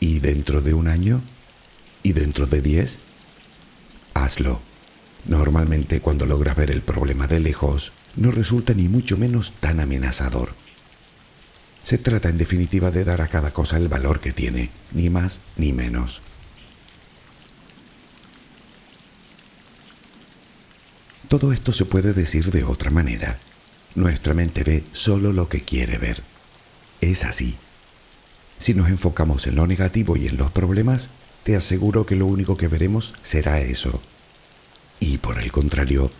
¿Y 0.00 0.20
dentro 0.20 0.62
de 0.62 0.72
un 0.72 0.88
año? 0.88 1.20
¿Y 2.02 2.14
dentro 2.14 2.46
de 2.46 2.62
diez? 2.62 2.98
Hazlo. 4.14 4.62
Normalmente 5.26 6.00
cuando 6.00 6.24
logras 6.24 6.56
ver 6.56 6.70
el 6.70 6.80
problema 6.80 7.26
de 7.26 7.40
lejos, 7.40 7.92
no 8.16 8.30
resulta 8.30 8.72
ni 8.72 8.88
mucho 8.88 9.18
menos 9.18 9.52
tan 9.60 9.80
amenazador. 9.80 10.54
Se 11.82 11.98
trata 11.98 12.30
en 12.30 12.38
definitiva 12.38 12.90
de 12.90 13.04
dar 13.04 13.20
a 13.20 13.28
cada 13.28 13.52
cosa 13.52 13.76
el 13.76 13.88
valor 13.88 14.20
que 14.20 14.32
tiene, 14.32 14.70
ni 14.92 15.10
más 15.10 15.40
ni 15.58 15.74
menos. 15.74 16.22
Todo 21.28 21.52
esto 21.52 21.70
se 21.72 21.84
puede 21.84 22.14
decir 22.14 22.50
de 22.50 22.64
otra 22.64 22.90
manera. 22.90 23.38
Nuestra 23.94 24.32
mente 24.32 24.64
ve 24.64 24.84
solo 24.92 25.34
lo 25.34 25.50
que 25.50 25.60
quiere 25.60 25.98
ver. 25.98 26.37
Es 27.00 27.24
así. 27.24 27.56
Si 28.58 28.74
nos 28.74 28.88
enfocamos 28.88 29.46
en 29.46 29.56
lo 29.56 29.66
negativo 29.66 30.16
y 30.16 30.26
en 30.26 30.36
los 30.36 30.50
problemas, 30.50 31.10
te 31.44 31.56
aseguro 31.56 32.06
que 32.06 32.16
lo 32.16 32.26
único 32.26 32.56
que 32.56 32.68
veremos 32.68 33.14
será 33.22 33.60
eso. 33.60 34.02
Y 35.00 35.18
por 35.18 35.38
el 35.38 35.52
contrario, 35.52 36.10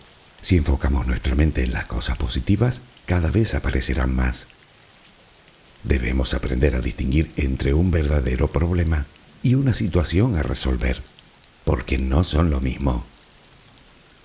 si 0.41 0.55
enfocamos 0.55 1.05
nuestra 1.05 1.35
mente 1.35 1.63
en 1.63 1.73
las 1.73 1.85
cosas 1.85 2.17
positivas, 2.17 2.81
cada 3.05 3.29
vez 3.29 3.55
aparecerán 3.55 4.15
más. 4.15 4.47
Debemos 5.83 6.33
aprender 6.33 6.75
a 6.75 6.81
distinguir 6.81 7.31
entre 7.35 7.73
un 7.73 7.91
verdadero 7.91 8.51
problema 8.51 9.05
y 9.43 9.55
una 9.55 9.73
situación 9.73 10.35
a 10.35 10.43
resolver, 10.43 11.01
porque 11.65 11.97
no 11.97 12.23
son 12.23 12.49
lo 12.49 12.61
mismo. 12.61 13.05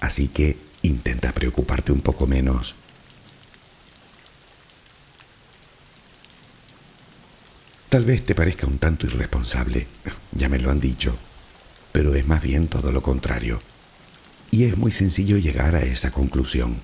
Así 0.00 0.28
que 0.28 0.56
intenta 0.82 1.32
preocuparte 1.32 1.92
un 1.92 2.00
poco 2.00 2.26
menos. 2.26 2.76
Tal 7.94 8.04
vez 8.04 8.24
te 8.24 8.34
parezca 8.34 8.66
un 8.66 8.78
tanto 8.78 9.06
irresponsable, 9.06 9.86
ya 10.32 10.48
me 10.48 10.58
lo 10.58 10.72
han 10.72 10.80
dicho, 10.80 11.16
pero 11.92 12.16
es 12.16 12.26
más 12.26 12.42
bien 12.42 12.66
todo 12.66 12.90
lo 12.90 13.02
contrario. 13.02 13.62
Y 14.50 14.64
es 14.64 14.76
muy 14.76 14.90
sencillo 14.90 15.38
llegar 15.38 15.76
a 15.76 15.82
esa 15.84 16.10
conclusión. 16.10 16.80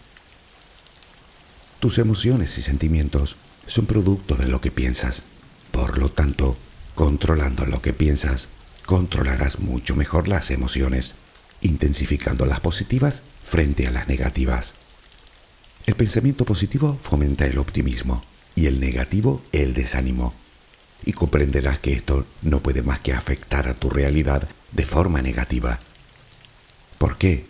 Tus 1.80 1.98
emociones 1.98 2.56
y 2.58 2.62
sentimientos 2.62 3.34
son 3.66 3.86
producto 3.86 4.36
de 4.36 4.46
lo 4.46 4.60
que 4.60 4.70
piensas. 4.70 5.24
Por 5.72 5.98
lo 5.98 6.12
tanto, 6.12 6.56
controlando 6.94 7.66
lo 7.66 7.82
que 7.82 7.92
piensas, 7.92 8.48
controlarás 8.86 9.58
mucho 9.58 9.96
mejor 9.96 10.28
las 10.28 10.52
emociones, 10.52 11.16
intensificando 11.60 12.46
las 12.46 12.60
positivas 12.60 13.24
frente 13.42 13.88
a 13.88 13.90
las 13.90 14.06
negativas. 14.06 14.74
El 15.86 15.96
pensamiento 15.96 16.44
positivo 16.44 16.96
fomenta 17.02 17.46
el 17.46 17.58
optimismo 17.58 18.22
y 18.54 18.66
el 18.66 18.78
negativo 18.78 19.42
el 19.50 19.74
desánimo. 19.74 20.34
Y 21.04 21.12
comprenderás 21.12 21.78
que 21.78 21.92
esto 21.92 22.26
no 22.42 22.60
puede 22.60 22.82
más 22.82 23.00
que 23.00 23.12
afectar 23.12 23.68
a 23.68 23.74
tu 23.74 23.90
realidad 23.90 24.48
de 24.72 24.84
forma 24.84 25.22
negativa. 25.22 25.80
¿Por 26.98 27.16
qué? 27.16 27.46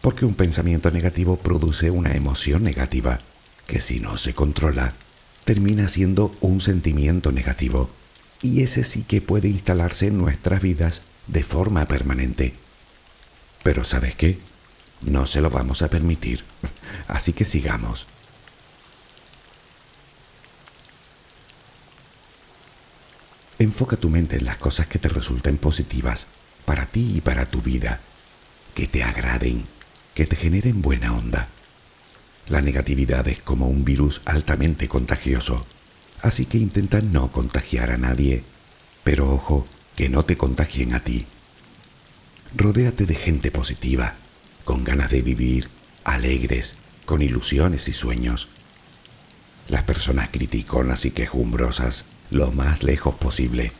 Porque 0.00 0.24
un 0.24 0.34
pensamiento 0.34 0.90
negativo 0.90 1.36
produce 1.36 1.90
una 1.90 2.14
emoción 2.14 2.62
negativa, 2.62 3.20
que 3.66 3.80
si 3.80 4.00
no 4.00 4.16
se 4.16 4.34
controla, 4.34 4.94
termina 5.44 5.88
siendo 5.88 6.34
un 6.40 6.60
sentimiento 6.60 7.32
negativo, 7.32 7.90
y 8.42 8.62
ese 8.62 8.84
sí 8.84 9.02
que 9.02 9.20
puede 9.20 9.48
instalarse 9.48 10.08
en 10.08 10.18
nuestras 10.18 10.62
vidas 10.62 11.02
de 11.26 11.42
forma 11.42 11.86
permanente. 11.86 12.54
Pero 13.62 13.84
¿sabes 13.84 14.14
qué? 14.14 14.38
No 15.02 15.26
se 15.26 15.40
lo 15.40 15.50
vamos 15.50 15.82
a 15.82 15.88
permitir, 15.88 16.44
así 17.08 17.32
que 17.32 17.44
sigamos. 17.44 18.06
Enfoca 23.58 23.96
tu 23.96 24.10
mente 24.10 24.36
en 24.36 24.44
las 24.44 24.58
cosas 24.58 24.86
que 24.86 24.98
te 24.98 25.08
resulten 25.08 25.56
positivas 25.56 26.26
para 26.64 26.86
ti 26.86 27.14
y 27.16 27.20
para 27.20 27.46
tu 27.46 27.62
vida, 27.62 28.00
que 28.74 28.86
te 28.86 29.02
agraden 29.02 29.64
que 30.16 30.24
te 30.24 30.34
generen 30.34 30.80
buena 30.80 31.14
onda. 31.14 31.46
La 32.48 32.62
negatividad 32.62 33.28
es 33.28 33.42
como 33.42 33.68
un 33.68 33.84
virus 33.84 34.22
altamente 34.24 34.88
contagioso, 34.88 35.66
así 36.22 36.46
que 36.46 36.56
intenta 36.56 37.02
no 37.02 37.30
contagiar 37.30 37.90
a 37.90 37.98
nadie, 37.98 38.42
pero 39.04 39.30
ojo, 39.30 39.66
que 39.94 40.08
no 40.08 40.24
te 40.24 40.38
contagien 40.38 40.94
a 40.94 41.00
ti. 41.00 41.26
Rodéate 42.56 43.04
de 43.04 43.14
gente 43.14 43.50
positiva, 43.50 44.14
con 44.64 44.84
ganas 44.84 45.10
de 45.10 45.20
vivir, 45.20 45.68
alegres, 46.02 46.76
con 47.04 47.20
ilusiones 47.20 47.86
y 47.86 47.92
sueños. 47.92 48.48
Las 49.68 49.82
personas 49.82 50.30
criticonas 50.30 51.04
y 51.04 51.10
quejumbrosas 51.10 52.06
lo 52.30 52.52
más 52.52 52.82
lejos 52.82 53.14
posible. 53.14 53.72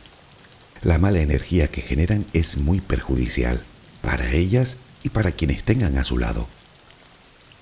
La 0.81 0.97
mala 0.97 1.19
energía 1.19 1.67
que 1.67 1.81
generan 1.81 2.25
es 2.33 2.57
muy 2.57 2.81
perjudicial 2.81 3.63
para 4.01 4.31
ellas 4.31 4.77
y 5.03 5.09
para 5.09 5.31
quienes 5.31 5.63
tengan 5.63 5.97
a 5.97 6.03
su 6.03 6.17
lado. 6.17 6.47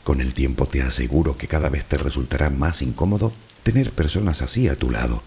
Con 0.03 0.21
el 0.21 0.33
tiempo 0.33 0.67
te 0.67 0.81
aseguro 0.81 1.37
que 1.37 1.47
cada 1.47 1.69
vez 1.69 1.85
te 1.85 1.97
resultará 1.97 2.49
más 2.49 2.81
incómodo 2.81 3.33
tener 3.63 3.91
personas 3.91 4.41
así 4.41 4.67
a 4.67 4.75
tu 4.75 4.91
lado. 4.91 5.23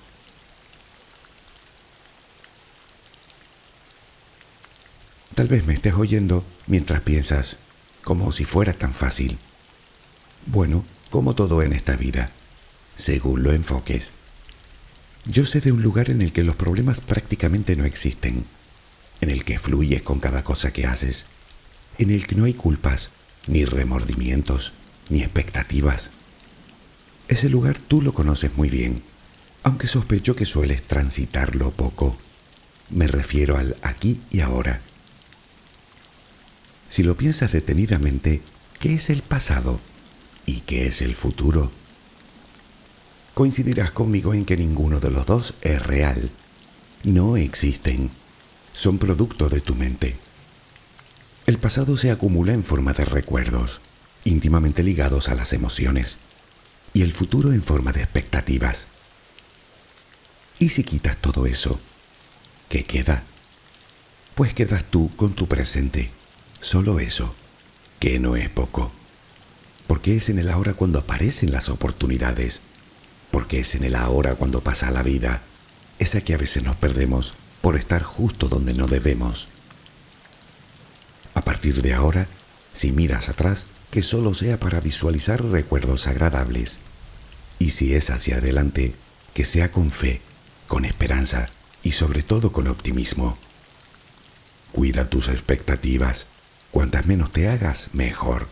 Tal 5.35 5.49
vez 5.49 5.65
me 5.67 5.75
estés 5.75 5.95
oyendo 5.95 6.45
mientras 6.67 7.01
piensas, 7.01 7.57
como 8.03 8.33
si 8.33 8.45
fuera 8.45 8.73
tan 8.73 8.93
fácil. 8.93 9.39
Bueno, 10.47 10.85
como 11.11 11.35
todo 11.35 11.63
en 11.63 11.73
esta 11.73 11.97
vida, 11.97 12.31
según 12.97 13.43
lo 13.43 13.53
enfoques. 13.53 14.13
Yo 15.25 15.45
sé 15.45 15.61
de 15.61 15.73
un 15.73 15.83
lugar 15.83 16.11
en 16.11 16.23
el 16.23 16.33
que 16.33 16.45
los 16.45 16.57
problemas 16.57 17.01
prácticamente 17.01 17.77
no 17.77 17.85
existen, 17.85 18.45
en 19.21 19.31
el 19.31 19.45
que 19.45 19.59
fluyes 19.59 20.03
con 20.03 20.21
cada 20.21 20.43
cosa 20.45 20.73
que 20.73 20.87
haces 20.87 21.27
en 21.99 22.11
el 22.11 22.27
que 22.27 22.37
no 22.37 22.45
hay 22.45 22.55
culpas, 22.55 23.11
ni 23.47 23.65
remordimientos, 23.65 24.73
ni 25.11 25.21
expectativas. 25.21 26.11
Ese 27.27 27.49
lugar 27.49 27.79
tú 27.79 28.01
lo 28.01 28.15
conoces 28.15 28.57
muy 28.57 28.71
bien, 28.71 29.03
aunque 29.65 29.89
sospecho 29.89 30.37
que 30.37 30.47
sueles 30.47 30.83
transitarlo 30.83 31.73
poco. 31.73 32.17
Me 32.89 33.07
refiero 33.07 33.59
al 33.59 33.77
aquí 33.83 34.21
y 34.31 34.41
ahora. 34.41 34.81
Si 36.89 37.03
lo 37.03 37.17
piensas 37.17 37.53
detenidamente, 37.53 38.41
¿qué 38.79 38.95
es 38.95 39.11
el 39.11 39.23
pasado 39.23 39.81
y 40.47 40.61
qué 40.61 40.87
es 40.87 41.03
el 41.03 41.15
futuro? 41.17 41.71
Coincidirás 43.39 43.93
conmigo 43.93 44.35
en 44.35 44.45
que 44.45 44.57
ninguno 44.57 44.99
de 44.99 45.13
los 45.13 45.25
dos 45.25 45.55
es 45.61 45.81
real. 45.81 46.29
No 47.05 47.37
existen. 47.37 48.11
Son 48.73 48.99
producto 48.99 49.49
de 49.49 49.61
tu 49.61 49.77
mente. 49.77 50.17
El 51.47 51.59
pasado 51.59 51.97
se 51.97 52.11
acumula 52.11 52.53
en 52.53 52.65
forma 52.65 52.95
de 52.95 53.05
recuerdos, 53.05 53.81
íntimamente 54.25 54.83
ligados 54.83 55.29
a 55.29 55.37
las 55.37 55.53
emociones, 55.53 56.19
y 56.93 57.03
el 57.03 57.13
futuro 57.13 57.53
en 57.53 57.63
forma 57.63 57.93
de 57.93 58.03
expectativas. 58.03 58.89
¿Y 60.59 60.71
si 60.71 60.83
quitas 60.83 61.17
todo 61.19 61.47
eso? 61.47 61.79
¿Qué 62.69 62.87
queda? 62.87 63.23
Pues 64.35 64.53
quedas 64.53 64.83
tú 64.83 65.13
con 65.15 65.35
tu 65.35 65.47
presente, 65.47 66.11
solo 66.61 66.99
eso, 66.99 67.33
que 68.01 68.19
no 68.19 68.35
es 68.35 68.51
poco. 68.51 68.91
Porque 69.87 70.17
es 70.17 70.29
en 70.29 70.41
el 70.41 70.51
ahora 70.51 70.75
cuando 70.75 70.99
aparecen 70.99 71.53
las 71.53 71.69
oportunidades, 71.69 72.63
porque 73.31 73.61
es 73.61 73.75
en 73.75 73.85
el 73.85 73.95
ahora 73.95 74.35
cuando 74.35 74.61
pasa 74.61 74.91
la 74.91 75.03
vida, 75.03 75.43
esa 75.99 76.21
que 76.21 76.35
a 76.35 76.39
veces 76.39 76.63
nos 76.63 76.77
perdemos 76.77 77.35
por 77.61 77.77
estar 77.77 78.03
justo 78.03 78.49
donde 78.49 78.75
no 78.75 78.87
debemos 78.87 79.49
a 81.39 81.43
partir 81.43 81.83
de 81.83 81.95
ahora, 81.95 82.27
si 82.73 82.91
miras 82.91 83.29
atrás, 83.29 83.67
que 83.93 84.03
solo 84.03 84.35
sea 84.35 84.59
para 84.59 84.81
visualizar 84.81 85.41
recuerdos 85.45 86.09
agradables. 86.09 86.81
Y 87.61 87.71
si 87.71 87.95
es 87.95 88.11
hacia 88.11 88.39
adelante, 88.39 88.97
que 89.35 89.45
sea 89.45 89.71
con 89.71 89.93
fe, 89.93 90.21
con 90.67 90.85
esperanza 90.85 91.49
y 91.85 91.93
sobre 91.93 92.25
todo 92.25 92.51
con 92.51 92.67
optimismo. 92.67 93.39
Cuida 94.73 95.09
tus 95.09 95.29
expectativas. 95.29 96.27
Cuantas 96.73 97.07
menos 97.07 97.31
te 97.31 97.49
hagas, 97.49 97.91
mejor. 97.93 98.49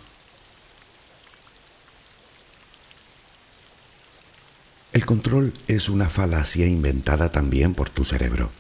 El 4.97 5.05
control 5.05 5.53
es 5.69 5.91
una 5.91 6.09
falacia 6.09 6.67
inventada 6.67 7.31
también 7.31 7.75
por 7.75 7.91
tu 7.91 8.07
cerebro. 8.07 8.51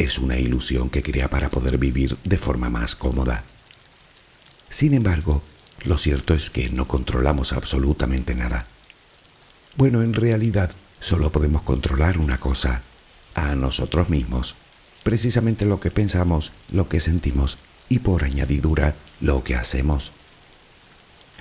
Es 0.00 0.18
una 0.18 0.36
ilusión 0.36 0.90
que 0.90 1.04
crea 1.04 1.30
para 1.30 1.48
poder 1.48 1.78
vivir 1.78 2.16
de 2.24 2.38
forma 2.38 2.70
más 2.70 2.96
cómoda. 2.96 3.44
Sin 4.68 4.94
embargo, 4.94 5.44
lo 5.84 5.96
cierto 5.96 6.34
es 6.34 6.50
que 6.50 6.70
no 6.70 6.88
controlamos 6.88 7.52
absolutamente 7.52 8.34
nada. 8.34 8.66
Bueno, 9.76 10.02
en 10.02 10.12
realidad 10.12 10.72
solo 10.98 11.30
podemos 11.30 11.62
controlar 11.62 12.18
una 12.18 12.40
cosa, 12.40 12.82
a 13.36 13.54
nosotros 13.54 14.08
mismos, 14.08 14.56
precisamente 15.04 15.66
lo 15.66 15.78
que 15.78 15.92
pensamos, 15.92 16.50
lo 16.72 16.88
que 16.88 16.98
sentimos 16.98 17.58
y 17.88 18.00
por 18.00 18.24
añadidura 18.24 18.96
lo 19.20 19.44
que 19.44 19.54
hacemos. 19.54 20.10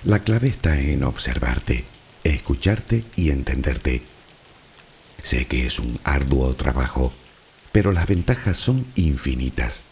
La 0.04 0.20
clave 0.20 0.50
está 0.50 0.80
en 0.80 1.04
observarte, 1.04 1.84
escucharte 2.24 3.06
y 3.16 3.32
entenderte. 3.32 4.04
Sé 5.24 5.46
que 5.46 5.66
es 5.66 5.80
un 5.80 6.00
arduo 6.04 6.56
trabajo, 6.56 7.14
pero 7.72 7.92
las 7.92 8.08
ventajas 8.08 8.58
son 8.58 8.86
infinitas. 8.96 9.84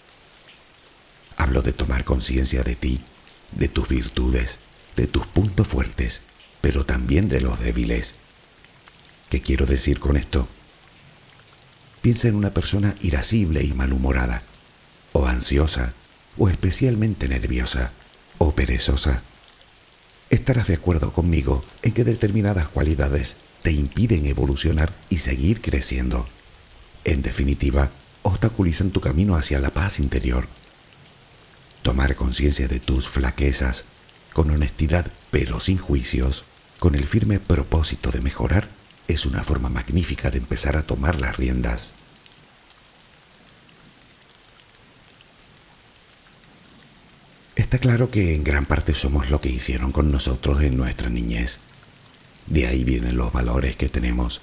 Hablo 1.36 1.62
de 1.62 1.74
tomar 1.74 2.04
conciencia 2.04 2.64
de 2.64 2.76
ti, 2.76 3.02
de 3.52 3.68
tus 3.68 3.88
virtudes, 3.88 4.60
de 4.96 5.08
tus 5.08 5.28
puntos 5.28 5.68
fuertes, 5.68 6.22
pero 6.62 6.86
también 6.86 7.30
de 7.30 7.42
los 7.42 7.60
débiles. 7.60 8.16
¿Qué 9.30 9.42
quiero 9.42 9.66
decir 9.66 10.00
con 10.00 10.18
esto? 10.18 10.48
Piensa 12.02 12.28
en 12.28 12.36
una 12.36 12.52
persona 12.52 12.96
irascible 13.02 13.64
y 13.64 13.74
malhumorada, 13.74 14.44
o 15.14 15.28
ansiosa, 15.28 15.94
o 16.38 16.50
especialmente 16.50 17.28
nerviosa, 17.28 17.92
o 18.38 18.56
perezosa. 18.56 19.22
Estarás 20.30 20.68
de 20.68 20.76
acuerdo 20.76 21.12
conmigo 21.14 21.64
en 21.82 21.94
que 21.94 22.04
determinadas 22.04 22.68
cualidades 22.68 23.36
te 23.68 23.74
impiden 23.74 24.26
evolucionar 24.26 24.94
y 25.10 25.18
seguir 25.18 25.60
creciendo. 25.60 26.26
En 27.04 27.22
definitiva, 27.22 27.92
obstaculizan 28.22 28.92
tu 28.92 29.02
camino 29.02 29.36
hacia 29.36 29.60
la 29.60 29.72
paz 29.72 30.00
interior. 30.00 30.48
Tomar 31.82 32.16
conciencia 32.16 32.70
de 32.70 32.80
tus 32.80 33.10
flaquezas, 33.10 33.84
con 34.32 34.52
honestidad 34.52 35.12
pero 35.32 35.60
sin 35.60 35.78
juicios, 35.78 36.46
con 36.80 36.96
el 36.96 37.04
firme 37.04 37.42
propósito 37.42 38.10
de 38.10 38.22
mejorar, 38.22 38.70
es 39.10 39.26
una 39.26 39.44
forma 39.44 39.68
magnífica 39.68 40.32
de 40.32 40.38
empezar 40.38 40.78
a 40.78 40.84
tomar 40.84 41.20
las 41.20 41.36
riendas. 41.36 41.94
Está 47.58 47.80
claro 47.80 48.12
que 48.12 48.34
en 48.34 48.46
gran 48.46 48.66
parte 48.66 48.94
somos 48.94 49.30
lo 49.30 49.42
que 49.42 49.50
hicieron 49.50 49.92
con 49.92 50.10
nosotros 50.10 50.62
en 50.62 50.78
nuestra 50.78 51.10
niñez. 51.10 51.60
De 52.48 52.68
ahí 52.68 52.84
vienen 52.84 53.18
los 53.18 53.32
valores 53.32 53.76
que 53.76 53.90
tenemos, 53.90 54.42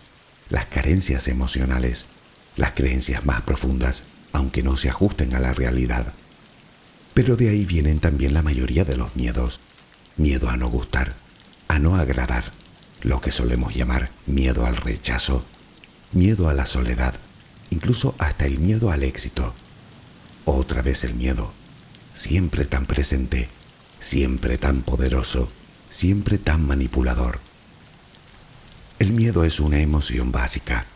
las 0.51 0.67
carencias 0.67 1.27
emocionales, 1.29 2.07
las 2.57 2.73
creencias 2.73 3.25
más 3.25 3.43
profundas, 3.43 4.05
aunque 4.33 4.63
no 4.63 4.77
se 4.77 4.89
ajusten 4.89 5.35
a 5.35 5.41
la 5.41 5.55
realidad. 5.55 6.13
Pero 7.15 7.37
de 7.37 7.49
ahí 7.49 7.65
vienen 7.65 8.01
también 8.01 8.35
la 8.35 8.43
mayoría 8.43 8.85
de 8.85 8.97
los 8.97 9.15
miedos. 9.17 9.61
Miedo 10.17 10.51
a 10.51 10.57
no 10.57 10.69
gustar, 10.69 11.15
a 11.69 11.79
no 11.79 11.97
agradar, 11.97 12.53
lo 13.03 13.21
que 13.21 13.33
solemos 13.33 13.75
llamar 13.75 14.11
miedo 14.27 14.67
al 14.67 14.77
rechazo, 14.77 15.45
miedo 16.13 16.49
a 16.49 16.55
la 16.55 16.67
soledad, 16.67 17.15
incluso 17.71 18.15
hasta 18.19 18.47
el 18.47 18.59
miedo 18.59 18.91
al 18.91 19.03
éxito. 19.03 19.55
Otra 20.45 20.83
vez 20.83 21.05
el 21.05 21.15
miedo, 21.15 21.53
siempre 22.13 22.65
tan 22.65 22.87
presente, 22.87 23.49
siempre 23.99 24.59
tan 24.59 24.83
poderoso, 24.83 25.51
siempre 25.89 26.39
tan 26.39 26.67
manipulador. 26.67 27.41
El 28.99 29.13
miedo 29.13 29.45
es 29.45 29.61
una 29.61 29.81
emoción 29.81 30.33
básica. 30.33 30.87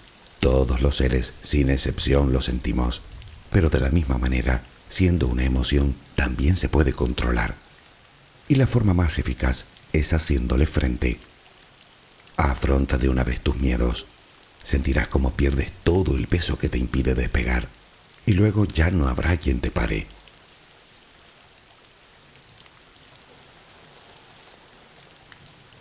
Todos 0.41 0.81
los 0.81 0.97
seres, 0.97 1.35
sin 1.41 1.69
excepción, 1.71 2.33
lo 2.33 2.41
sentimos, 2.41 3.03
pero 3.51 3.71
de 3.71 3.81
la 3.81 3.91
misma 3.91 4.19
manera, 4.19 4.63
siendo 4.89 5.27
una 5.27 5.45
emoción, 5.45 5.97
también 6.15 6.57
se 6.57 6.69
puede 6.69 6.93
controlar. 6.93 7.55
Y 8.49 8.55
la 8.55 8.67
forma 8.67 8.95
más 8.95 9.19
eficaz 9.19 9.67
es 9.93 10.13
haciéndole 10.13 10.67
frente 10.67 11.19
Afronta 12.39 12.99
de 12.99 13.09
una 13.09 13.25
vez 13.25 13.41
tus 13.41 13.57
miedos. 13.57 14.07
Sentirás 14.63 15.09
como 15.09 15.33
pierdes 15.33 15.73
todo 15.83 16.15
el 16.15 16.29
peso 16.29 16.57
que 16.57 16.69
te 16.69 16.79
impide 16.79 17.17
despegar 17.17 17.69
y 18.27 18.33
luego 18.33 18.65
ya 18.65 18.91
no 18.91 19.09
habrá 19.09 19.37
quien 19.39 19.59
te 19.59 19.73
pare. 19.73 20.07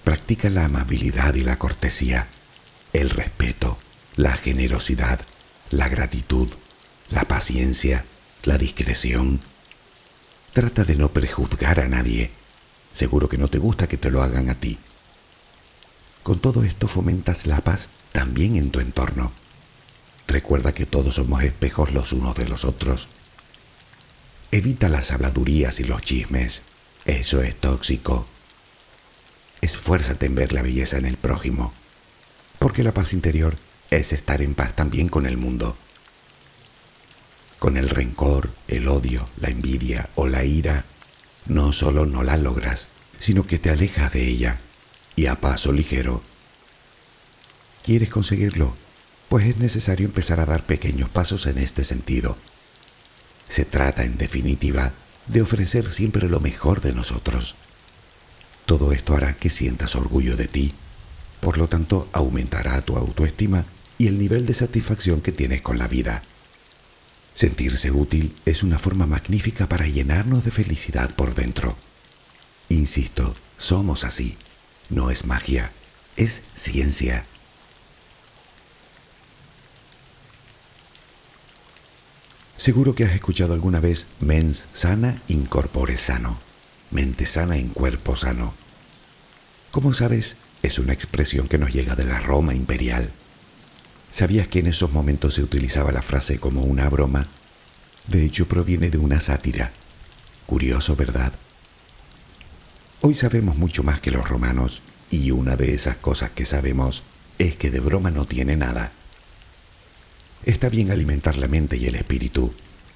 Practica 0.07 0.49
la 0.49 0.63
amabilidad 0.63 1.35
y 1.35 1.41
la 1.41 1.57
cortesía, 1.57 2.29
el 2.93 3.09
respeto, 3.09 3.77
la 4.15 4.37
generosidad, 4.37 5.19
la 5.69 5.89
gratitud, 5.89 6.47
la 7.09 7.25
paciencia, 7.25 8.05
la 8.43 8.57
discreción. 8.57 9.41
Trata 10.53 10.85
de 10.85 10.95
no 10.95 11.09
prejuzgar 11.11 11.81
a 11.81 11.89
nadie. 11.89 12.31
Seguro 12.93 13.27
que 13.27 13.37
no 13.37 13.49
te 13.49 13.57
gusta 13.57 13.89
que 13.89 13.97
te 13.97 14.09
lo 14.09 14.23
hagan 14.23 14.49
a 14.49 14.55
ti. 14.55 14.77
Con 16.23 16.39
todo 16.39 16.63
esto 16.63 16.87
fomentas 16.87 17.45
la 17.45 17.59
paz 17.59 17.89
también 18.13 18.55
en 18.55 18.71
tu 18.71 18.79
entorno. 18.79 19.33
Recuerda 20.25 20.71
que 20.71 20.85
todos 20.85 21.15
somos 21.15 21.43
espejos 21.43 21.91
los 21.91 22.13
unos 22.13 22.37
de 22.37 22.47
los 22.47 22.63
otros. 22.63 23.09
Evita 24.51 24.87
las 24.87 25.11
habladurías 25.11 25.81
y 25.81 25.83
los 25.83 26.01
chismes. 26.01 26.61
Eso 27.03 27.41
es 27.41 27.57
tóxico. 27.57 28.25
Esfuérzate 29.67 30.27
en 30.27 30.35
ver 30.35 30.53
la 30.53 30.61
belleza 30.61 30.97
en 30.97 31.05
el 31.05 31.17
prójimo, 31.17 31.73
porque 32.57 32.83
la 32.83 32.93
paz 32.93 33.11
interior 33.11 33.57
es 33.89 34.13
estar 34.13 34.41
en 34.41 34.55
paz 34.55 34.73
también 34.73 35.09
con 35.09 35.25
el 35.25 35.35
mundo. 35.35 35.75
Con 37.59 37.75
el 37.75 37.89
rencor, 37.89 38.49
el 38.69 38.87
odio, 38.87 39.27
la 39.41 39.49
envidia 39.49 40.09
o 40.15 40.29
la 40.29 40.45
ira, 40.45 40.85
no 41.47 41.73
solo 41.73 42.05
no 42.05 42.23
la 42.23 42.37
logras, 42.37 42.87
sino 43.19 43.45
que 43.45 43.59
te 43.59 43.69
alejas 43.69 44.13
de 44.13 44.25
ella 44.25 44.57
y 45.17 45.25
a 45.25 45.41
paso 45.41 45.73
ligero. 45.73 46.21
¿Quieres 47.83 48.07
conseguirlo? 48.07 48.73
Pues 49.27 49.47
es 49.47 49.57
necesario 49.57 50.05
empezar 50.05 50.39
a 50.39 50.45
dar 50.45 50.63
pequeños 50.63 51.09
pasos 51.09 51.45
en 51.45 51.57
este 51.57 51.83
sentido. 51.83 52.37
Se 53.49 53.65
trata, 53.65 54.05
en 54.05 54.17
definitiva, 54.17 54.93
de 55.25 55.41
ofrecer 55.41 55.91
siempre 55.91 56.29
lo 56.29 56.39
mejor 56.39 56.79
de 56.79 56.93
nosotros. 56.93 57.57
Todo 58.67 58.91
esto 58.91 59.15
hará 59.15 59.33
que 59.33 59.49
sientas 59.49 59.95
orgullo 59.95 60.35
de 60.35 60.49
ti, 60.49 60.73
por 61.39 61.57
lo 61.57 61.69
tanto 61.69 62.09
aumentará 62.11 62.81
tu 62.81 62.97
autoestima 62.97 63.63
y 63.97 64.07
el 64.07 64.19
nivel 64.19 64.45
de 64.45 64.53
satisfacción 64.53 65.21
que 65.21 65.31
tienes 65.31 65.61
con 65.61 65.77
la 65.77 65.87
vida. 65.87 66.21
Sentirse 67.33 67.91
útil 67.91 68.35
es 68.45 68.63
una 68.63 68.77
forma 68.77 69.05
magnífica 69.05 69.69
para 69.69 69.87
llenarnos 69.87 70.43
de 70.43 70.51
felicidad 70.51 71.15
por 71.15 71.33
dentro. 71.33 71.77
Insisto, 72.67 73.37
somos 73.57 74.03
así. 74.03 74.35
No 74.89 75.11
es 75.11 75.25
magia, 75.25 75.71
es 76.17 76.41
ciencia. 76.53 77.23
Seguro 82.57 82.95
que 82.95 83.05
has 83.05 83.13
escuchado 83.13 83.53
alguna 83.53 83.79
vez 83.79 84.07
mens 84.19 84.65
sana 84.73 85.21
in 85.29 85.45
corpore 85.45 85.95
sano, 85.95 86.37
mente 86.91 87.25
sana 87.25 87.57
en 87.57 87.69
cuerpo 87.69 88.15
sano. 88.15 88.53
Como 89.71 89.93
sabes, 89.93 90.37
es 90.63 90.79
una 90.79 90.93
expresión 90.93 91.47
que 91.47 91.57
nos 91.57 91.73
llega 91.73 91.95
de 91.95 92.05
la 92.05 92.19
Roma 92.19 92.53
imperial. 92.53 93.11
¿Sabías 94.09 94.47
que 94.47 94.59
en 94.59 94.67
esos 94.67 94.91
momentos 94.91 95.35
se 95.35 95.43
utilizaba 95.43 95.91
la 95.91 96.01
frase 96.01 96.39
como 96.39 96.63
una 96.63 96.89
broma? 96.89 97.27
De 98.07 98.23
hecho, 98.23 98.47
proviene 98.47 98.89
de 98.89 98.97
una 98.97 99.19
sátira. 99.19 99.71
Curioso, 100.45 100.95
¿verdad? 100.95 101.33
Hoy 103.01 103.15
sabemos 103.15 103.57
mucho 103.57 103.83
más 103.83 103.99
que 103.99 104.11
los 104.11 104.27
romanos 104.27 104.81
y 105.11 105.31
una 105.31 105.55
de 105.55 105.73
esas 105.73 105.97
cosas 105.97 106.31
que 106.31 106.45
sabemos 106.45 107.03
es 107.37 107.57
que 107.57 107.69
de 107.69 107.79
broma 107.79 108.11
no 108.11 108.25
tiene 108.25 108.55
nada. 108.55 108.91
Está 110.45 110.69
bien 110.69 110.89
alimentar 110.89 111.37
la 111.37 111.47
mente 111.47 111.77
y 111.77 111.85
el 111.85 111.95
espíritu, 111.95 112.53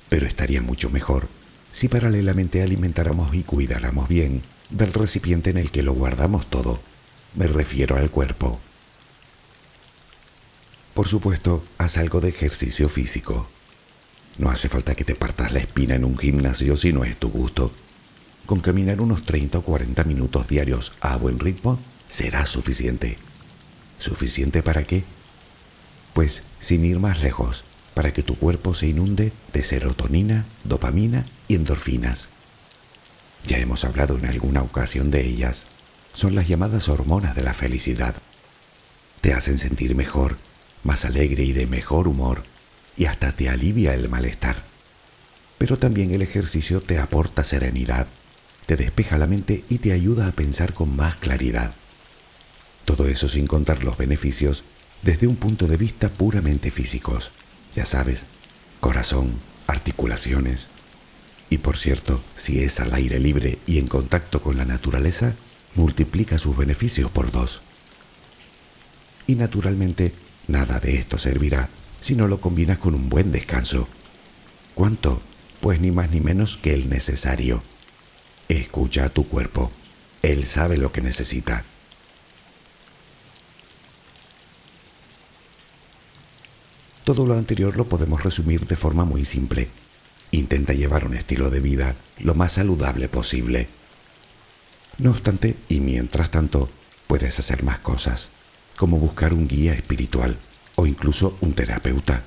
pero 0.10 0.26
estaría 0.26 0.62
mucho 0.62 0.90
mejor 0.90 1.28
si 1.72 1.88
paralelamente 1.88 2.62
alimentáramos 2.62 3.34
y 3.36 3.44
cuidáramos 3.44 4.08
bien 4.08 4.42
del 4.70 4.94
recipiente 4.94 5.50
en 5.50 5.58
el 5.58 5.72
que 5.72 5.84
lo 5.84 5.94
guardamos 5.94 6.50
todo. 6.50 6.80
Me 7.36 7.48
refiero 7.48 7.98
al 7.98 8.10
cuerpo. 8.10 8.60
Por 10.94 11.08
supuesto, 11.08 11.64
haz 11.78 11.98
algo 11.98 12.22
de 12.22 12.30
ejercicio 12.30 12.90
físico. 12.90 13.48
No 14.38 14.50
hace 14.50 14.70
falta 14.70 14.96
que 14.96 15.06
te 15.06 15.16
partas 15.16 15.54
la 15.54 15.60
espina 15.60 15.96
en 15.96 16.06
un 16.06 16.18
gimnasio 16.18 16.76
si 16.78 16.92
no 16.94 17.04
es 17.04 17.18
tu 17.18 17.30
gusto 17.30 17.72
con 18.52 18.60
caminar 18.60 19.00
unos 19.02 19.26
30 19.26 19.60
o 19.60 19.62
40 19.62 20.04
minutos 20.04 20.48
diarios 20.48 20.94
a 21.00 21.16
buen 21.16 21.40
ritmo 21.40 21.80
será 22.10 22.46
suficiente. 22.46 23.18
¿Suficiente 23.98 24.62
para 24.64 24.84
qué? 24.84 25.04
Pues 26.14 26.44
sin 26.60 26.84
ir 26.84 27.00
más 27.00 27.22
lejos, 27.22 27.64
para 27.94 28.14
que 28.14 28.24
tu 28.24 28.36
cuerpo 28.36 28.74
se 28.74 28.88
inunde 28.88 29.34
de 29.54 29.64
serotonina, 29.64 30.46
dopamina 30.64 31.26
y 31.48 31.56
endorfinas. 31.56 32.30
Ya 33.46 33.58
hemos 33.58 33.86
hablado 33.86 34.18
en 34.18 34.26
alguna 34.26 34.62
ocasión 34.62 35.12
de 35.12 35.26
ellas. 35.26 35.66
Son 36.14 36.36
las 36.36 36.48
llamadas 36.48 36.90
hormonas 36.90 37.36
de 37.36 37.44
la 37.44 37.54
felicidad. 37.54 38.16
te 39.22 39.34
hacen 39.34 39.60
sentir 39.60 39.94
mejor, 39.94 40.38
más 40.84 41.06
alegre 41.06 41.44
y 41.44 41.52
de 41.52 41.68
mejor 41.68 42.08
humor, 42.08 42.44
y 42.98 43.06
hasta 43.06 43.32
te 43.32 43.50
alivia 43.50 43.94
el 43.94 44.10
malestar. 44.10 44.64
Pero 45.60 45.78
también 45.78 46.10
el 46.12 46.24
ejercicio 46.24 46.82
te 46.82 46.98
aporta 46.98 47.44
serenidad, 47.44 48.08
te 48.66 48.76
despeja 48.78 49.20
la 49.20 49.28
mente 49.28 49.64
y 49.70 49.78
te 49.78 49.92
ayuda 49.92 50.26
a 50.26 50.32
pensar 50.32 50.74
con 50.74 50.96
más 50.96 51.18
claridad. 51.18 51.76
Todo 52.86 53.08
eso 53.08 53.30
sin 53.30 53.46
contar 53.46 53.84
los 53.84 53.96
beneficios 53.96 54.64
desde 55.04 55.28
un 55.28 55.36
punto 55.36 55.68
de 55.68 55.78
vista 55.78 56.10
puramente 56.10 56.72
físicos. 56.72 57.32
Ya 57.76 57.86
sabes, 57.86 58.28
corazón, 58.80 59.34
articulaciones. 59.68 60.70
Y 61.50 61.60
por 61.60 61.78
cierto, 61.78 62.22
si 62.36 62.64
es 62.64 62.80
al 62.80 62.94
aire 62.94 63.20
libre 63.20 63.60
y 63.68 63.80
en 63.80 63.88
contacto 63.88 64.42
con 64.42 64.58
la 64.58 64.66
naturaleza, 64.66 65.34
multiplica 65.76 66.38
sus 66.38 66.56
beneficios 66.56 67.12
por 67.12 67.32
dos. 67.32 67.62
Y 69.28 69.36
naturalmente, 69.36 70.14
nada 70.48 70.80
de 70.80 70.98
esto 70.98 71.18
servirá 71.18 71.70
si 72.02 72.16
no 72.16 72.28
lo 72.28 72.42
combinas 72.42 72.80
con 72.80 72.96
un 72.96 73.10
buen 73.10 73.32
descanso. 73.32 73.88
¿Cuánto? 74.74 75.22
Pues 75.62 75.80
ni 75.80 75.92
más 75.92 76.10
ni 76.10 76.20
menos 76.20 76.58
que 76.58 76.74
el 76.74 76.90
necesario. 76.90 77.62
Escucha 78.50 79.06
a 79.06 79.10
tu 79.10 79.28
cuerpo. 79.28 79.72
Él 80.24 80.46
sabe 80.46 80.78
lo 80.78 80.92
que 80.92 81.02
necesita. 81.02 81.64
Todo 87.04 87.26
lo 87.26 87.36
anterior 87.36 87.78
lo 87.78 87.86
podemos 87.86 88.24
resumir 88.24 88.68
de 88.68 88.76
forma 88.76 89.06
muy 89.06 89.26
simple. 89.26 89.70
Intenta 90.32 90.74
llevar 90.74 91.06
un 91.06 91.16
estilo 91.16 91.50
de 91.50 91.60
vida 91.60 91.96
lo 92.20 92.36
más 92.36 92.54
saludable 92.54 93.10
posible. 93.10 93.70
No 94.98 95.12
obstante, 95.12 95.56
y 95.68 95.80
mientras 95.80 96.30
tanto, 96.30 96.70
puedes 97.08 97.40
hacer 97.40 97.64
más 97.64 97.80
cosas, 97.80 98.30
como 98.78 98.98
buscar 98.98 99.34
un 99.34 99.48
guía 99.48 99.74
espiritual 99.74 100.38
o 100.76 100.86
incluso 100.86 101.38
un 101.42 101.54
terapeuta. 101.54 102.24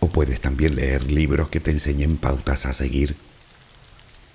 O 0.00 0.08
puedes 0.08 0.40
también 0.40 0.76
leer 0.76 1.10
libros 1.10 1.48
que 1.48 1.60
te 1.60 1.70
enseñen 1.70 2.18
pautas 2.18 2.66
a 2.66 2.74
seguir. 2.74 3.16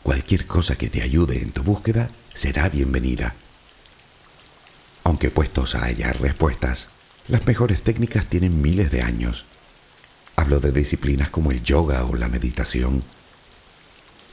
Cualquier 0.01 0.47
cosa 0.47 0.75
que 0.75 0.89
te 0.89 1.01
ayude 1.01 1.41
en 1.41 1.51
tu 1.51 1.63
búsqueda 1.63 2.09
será 2.33 2.67
bienvenida. 2.69 3.35
Aunque 5.03 5.29
puestos 5.29 5.75
a 5.75 5.85
hallar 5.85 6.19
respuestas, 6.19 6.89
las 7.27 7.45
mejores 7.45 7.81
técnicas 7.81 8.25
tienen 8.25 8.61
miles 8.61 8.91
de 8.91 9.01
años. 9.01 9.45
Hablo 10.35 10.59
de 10.59 10.71
disciplinas 10.71 11.29
como 11.29 11.51
el 11.51 11.63
yoga 11.63 12.03
o 12.03 12.15
la 12.15 12.27
meditación. 12.27 13.03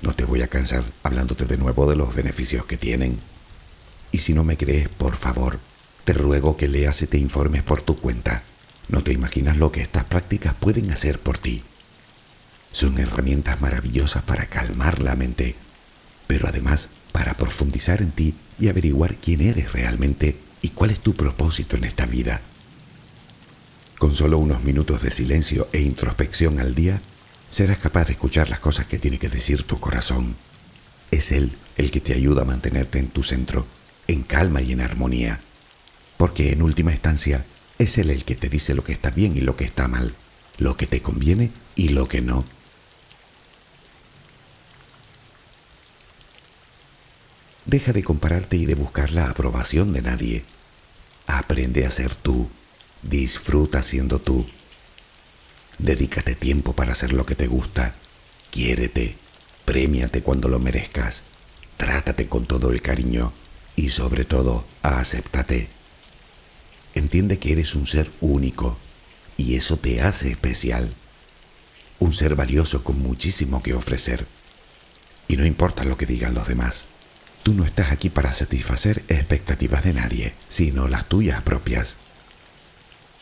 No 0.03 0.14
te 0.14 0.24
voy 0.24 0.42
a 0.42 0.48
cansar 0.48 0.83
hablándote 1.05 1.44
de 1.44 1.57
nuevo 1.57 1.88
de 1.88 1.94
los 1.94 2.14
beneficios 2.14 2.64
que 2.64 2.76
tienen. 2.76 3.20
Y 4.11 4.18
si 4.18 4.35
no 4.35 4.42
me 4.42 4.57
crees, 4.57 4.88
por 4.88 5.14
favor, 5.14 5.61
te 6.05 6.14
ruego 6.14 6.57
que 6.57 6.66
leas 6.66 7.03
y 7.03 7.07
te 7.07 7.18
informes 7.18 7.62
por 7.62 7.83
tu 7.83 7.96
cuenta. 7.96 8.42
No 8.88 9.05
te 9.05 9.12
imaginas 9.12 9.57
lo 9.57 9.70
que 9.70 9.83
estas 9.83 10.05
prácticas 10.05 10.55
pueden 10.55 10.90
hacer 10.90 11.20
por 11.20 11.38
ti. 11.38 11.62
Son 12.72 12.98
herramientas 12.98 13.61
maravillosas 13.61 14.24
para 14.24 14.46
calmar 14.46 15.00
la 15.00 15.14
mente, 15.14 15.55
pero 16.26 16.48
además 16.48 16.88
para 17.12 17.35
profundizar 17.35 18.03
en 18.03 18.11
ti 18.11 18.35
y 18.59 18.68
averiguar 18.68 19.16
quién 19.16 19.42
eres 19.42 19.72
realmente 19.72 20.37
y 20.61 20.70
cuál 20.70 20.90
es 20.90 20.98
tu 20.98 21.14
propósito 21.14 21.76
en 21.76 21.85
esta 21.85 22.07
vida. 22.07 22.40
Con 24.00 24.14
solo 24.14 24.38
unos 24.38 24.64
minutos 24.64 25.02
de 25.02 25.10
silencio 25.10 25.68
e 25.74 25.80
introspección 25.82 26.58
al 26.58 26.74
día, 26.74 27.02
serás 27.50 27.76
capaz 27.76 28.06
de 28.06 28.12
escuchar 28.12 28.48
las 28.48 28.58
cosas 28.58 28.86
que 28.86 28.98
tiene 28.98 29.18
que 29.18 29.28
decir 29.28 29.64
tu 29.64 29.78
corazón. 29.78 30.36
Es 31.10 31.32
Él 31.32 31.52
el 31.76 31.90
que 31.90 32.00
te 32.00 32.14
ayuda 32.14 32.40
a 32.40 32.46
mantenerte 32.46 32.98
en 32.98 33.08
tu 33.08 33.22
centro, 33.22 33.66
en 34.06 34.22
calma 34.22 34.62
y 34.62 34.72
en 34.72 34.80
armonía, 34.80 35.42
porque 36.16 36.50
en 36.50 36.62
última 36.62 36.92
instancia 36.92 37.44
es 37.78 37.98
Él 37.98 38.08
el 38.08 38.24
que 38.24 38.36
te 38.36 38.48
dice 38.48 38.74
lo 38.74 38.84
que 38.84 38.92
está 38.92 39.10
bien 39.10 39.36
y 39.36 39.42
lo 39.42 39.56
que 39.56 39.64
está 39.64 39.86
mal, 39.86 40.14
lo 40.56 40.78
que 40.78 40.86
te 40.86 41.02
conviene 41.02 41.50
y 41.76 41.90
lo 41.90 42.08
que 42.08 42.22
no. 42.22 42.46
Deja 47.66 47.92
de 47.92 48.02
compararte 48.02 48.56
y 48.56 48.64
de 48.64 48.76
buscar 48.76 49.12
la 49.12 49.28
aprobación 49.28 49.92
de 49.92 50.00
nadie. 50.00 50.44
Aprende 51.26 51.84
a 51.84 51.90
ser 51.90 52.14
tú 52.14 52.48
Disfruta 53.02 53.82
siendo 53.82 54.18
tú. 54.18 54.46
Dedícate 55.78 56.34
tiempo 56.34 56.74
para 56.74 56.92
hacer 56.92 57.12
lo 57.12 57.24
que 57.24 57.34
te 57.34 57.46
gusta. 57.46 57.94
Quiérete. 58.50 59.16
Premiate 59.64 60.22
cuando 60.22 60.48
lo 60.48 60.58
merezcas. 60.58 61.22
Trátate 61.76 62.28
con 62.28 62.44
todo 62.44 62.70
el 62.70 62.82
cariño 62.82 63.32
y 63.76 63.88
sobre 63.88 64.24
todo, 64.24 64.66
acéptate. 64.82 65.68
Entiende 66.94 67.38
que 67.38 67.52
eres 67.52 67.74
un 67.74 67.86
ser 67.86 68.10
único 68.20 68.76
y 69.38 69.54
eso 69.54 69.78
te 69.78 70.02
hace 70.02 70.30
especial. 70.30 70.92
Un 71.98 72.12
ser 72.12 72.34
valioso 72.34 72.84
con 72.84 73.00
muchísimo 73.00 73.62
que 73.62 73.72
ofrecer. 73.72 74.26
Y 75.28 75.36
no 75.36 75.46
importa 75.46 75.84
lo 75.84 75.96
que 75.96 76.04
digan 76.04 76.34
los 76.34 76.48
demás. 76.48 76.86
Tú 77.42 77.54
no 77.54 77.64
estás 77.64 77.90
aquí 77.90 78.10
para 78.10 78.32
satisfacer 78.32 79.02
expectativas 79.08 79.84
de 79.84 79.94
nadie, 79.94 80.34
sino 80.48 80.88
las 80.88 81.08
tuyas 81.08 81.42
propias. 81.42 81.96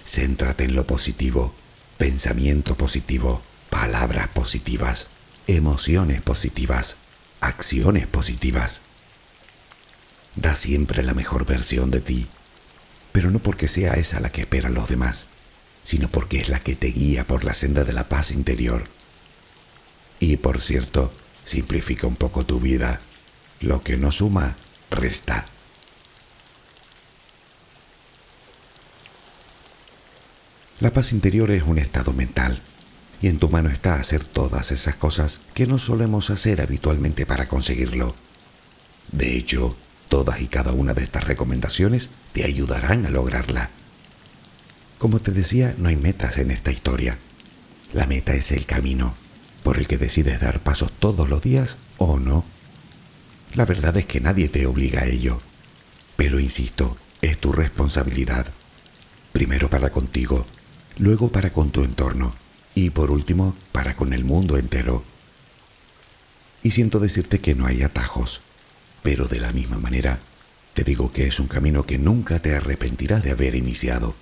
Céntrate 0.08 0.64
en 0.64 0.74
lo 0.74 0.86
positivo, 0.86 1.52
pensamiento 1.98 2.76
positivo, 2.76 3.42
palabras 3.68 4.28
positivas, 4.28 5.08
emociones 5.46 6.22
positivas, 6.22 6.96
acciones 7.42 8.06
positivas. 8.06 8.80
Da 10.34 10.56
siempre 10.56 11.02
la 11.02 11.12
mejor 11.12 11.44
versión 11.44 11.90
de 11.90 12.00
ti, 12.00 12.26
pero 13.12 13.30
no 13.30 13.40
porque 13.40 13.68
sea 13.68 13.94
esa 13.94 14.18
la 14.20 14.32
que 14.32 14.40
esperan 14.40 14.72
los 14.72 14.88
demás, 14.88 15.26
sino 15.84 16.08
porque 16.08 16.40
es 16.40 16.48
la 16.48 16.60
que 16.60 16.74
te 16.74 16.86
guía 16.86 17.26
por 17.26 17.44
la 17.44 17.52
senda 17.52 17.84
de 17.84 17.92
la 17.92 18.08
paz 18.08 18.30
interior. 18.30 18.88
Y 20.20 20.38
por 20.38 20.62
cierto, 20.62 21.12
simplifica 21.44 22.06
un 22.06 22.16
poco 22.16 22.46
tu 22.46 22.60
vida. 22.60 23.02
Lo 23.60 23.82
que 23.82 23.98
no 23.98 24.10
suma, 24.10 24.56
resta. 24.90 25.48
La 30.80 30.92
paz 30.92 31.12
interior 31.12 31.50
es 31.50 31.64
un 31.64 31.76
estado 31.78 32.12
mental 32.12 32.60
y 33.20 33.26
en 33.26 33.40
tu 33.40 33.48
mano 33.48 33.68
está 33.68 33.94
hacer 33.94 34.24
todas 34.24 34.70
esas 34.70 34.94
cosas 34.94 35.40
que 35.52 35.66
no 35.66 35.76
solemos 35.76 36.30
hacer 36.30 36.60
habitualmente 36.60 37.26
para 37.26 37.48
conseguirlo. 37.48 38.14
De 39.10 39.36
hecho, 39.36 39.76
todas 40.08 40.40
y 40.40 40.46
cada 40.46 40.70
una 40.70 40.94
de 40.94 41.02
estas 41.02 41.24
recomendaciones 41.24 42.10
te 42.32 42.44
ayudarán 42.44 43.06
a 43.06 43.10
lograrla. 43.10 43.70
Como 44.98 45.18
te 45.18 45.32
decía, 45.32 45.74
no 45.78 45.88
hay 45.88 45.96
metas 45.96 46.38
en 46.38 46.52
esta 46.52 46.70
historia. 46.70 47.18
La 47.92 48.06
meta 48.06 48.34
es 48.34 48.52
el 48.52 48.64
camino 48.64 49.16
por 49.64 49.78
el 49.78 49.88
que 49.88 49.98
decides 49.98 50.40
dar 50.40 50.60
pasos 50.60 50.92
todos 50.92 51.28
los 51.28 51.42
días 51.42 51.76
o 51.96 52.20
no. 52.20 52.44
La 53.54 53.64
verdad 53.64 53.96
es 53.96 54.06
que 54.06 54.20
nadie 54.20 54.48
te 54.48 54.64
obliga 54.66 55.00
a 55.00 55.06
ello. 55.06 55.40
Pero 56.14 56.38
insisto, 56.38 56.96
es 57.20 57.36
tu 57.38 57.50
responsabilidad. 57.50 58.46
Primero 59.32 59.68
para 59.68 59.90
contigo 59.90 60.46
luego 60.98 61.30
para 61.30 61.52
con 61.52 61.70
tu 61.70 61.84
entorno 61.84 62.34
y 62.74 62.90
por 62.90 63.10
último 63.10 63.54
para 63.72 63.96
con 63.96 64.12
el 64.12 64.24
mundo 64.24 64.58
entero. 64.58 65.02
Y 66.62 66.72
siento 66.72 66.98
decirte 66.98 67.40
que 67.40 67.54
no 67.54 67.66
hay 67.66 67.82
atajos, 67.82 68.40
pero 69.02 69.26
de 69.26 69.40
la 69.40 69.52
misma 69.52 69.78
manera 69.78 70.18
te 70.74 70.84
digo 70.84 71.12
que 71.12 71.26
es 71.26 71.40
un 71.40 71.48
camino 71.48 71.86
que 71.86 71.98
nunca 71.98 72.40
te 72.40 72.54
arrepentirás 72.54 73.22
de 73.22 73.30
haber 73.30 73.54
iniciado. 73.54 74.14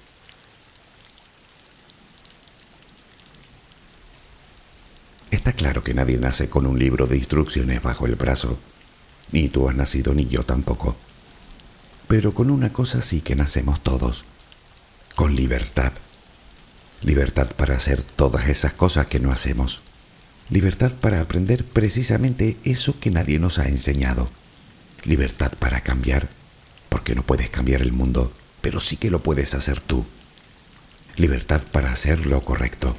Está 5.31 5.53
claro 5.53 5.83
que 5.83 5.95
nadie 5.95 6.18
nace 6.18 6.49
con 6.49 6.66
un 6.66 6.79
libro 6.79 7.07
de 7.07 7.18
instrucciones 7.18 7.83
bajo 7.83 8.07
el 8.07 8.16
brazo, 8.16 8.59
ni 9.33 9.49
tú 9.49 9.68
has 9.68 9.77
nacido 9.77 10.14
ni 10.14 10.27
yo 10.27 10.45
tampoco. 10.45 10.97
Pero 12.09 12.33
con 12.33 12.51
una 12.51 12.72
cosa 12.72 13.03
sí 13.03 13.20
que 13.20 13.35
nacemos 13.35 13.83
todos, 13.83 14.24
con 15.14 15.35
libertad 15.35 15.93
libertad 17.03 17.49
para 17.57 17.76
hacer 17.76 18.03
todas 18.03 18.49
esas 18.49 18.72
cosas 18.72 19.07
que 19.07 19.20
no 19.20 19.32
hacemos, 19.32 19.80
libertad 20.51 20.92
para 20.92 21.20
aprender 21.20 21.64
precisamente 21.64 22.57
eso 22.64 22.99
que 22.99 23.11
nadie 23.11 23.38
nos 23.38 23.59
ha 23.59 23.68
enseñado, 23.68 24.28
libertad 25.05 25.53
para 25.59 25.82
cambiar, 25.82 26.28
porque 26.88 27.14
no 27.14 27.22
puedes 27.22 27.51
cambiar 27.51 27.82
el 27.82 27.92
mundo, 27.92 28.32
pero 28.61 28.80
sí 28.80 28.97
que 28.97 29.11
lo 29.11 29.22
puedes 29.22 29.55
hacer 29.55 29.80
tú, 29.80 30.05
libertad 31.16 31.62
para 31.72 31.92
hacer 31.92 32.26
lo 32.26 32.42
correcto, 32.42 32.97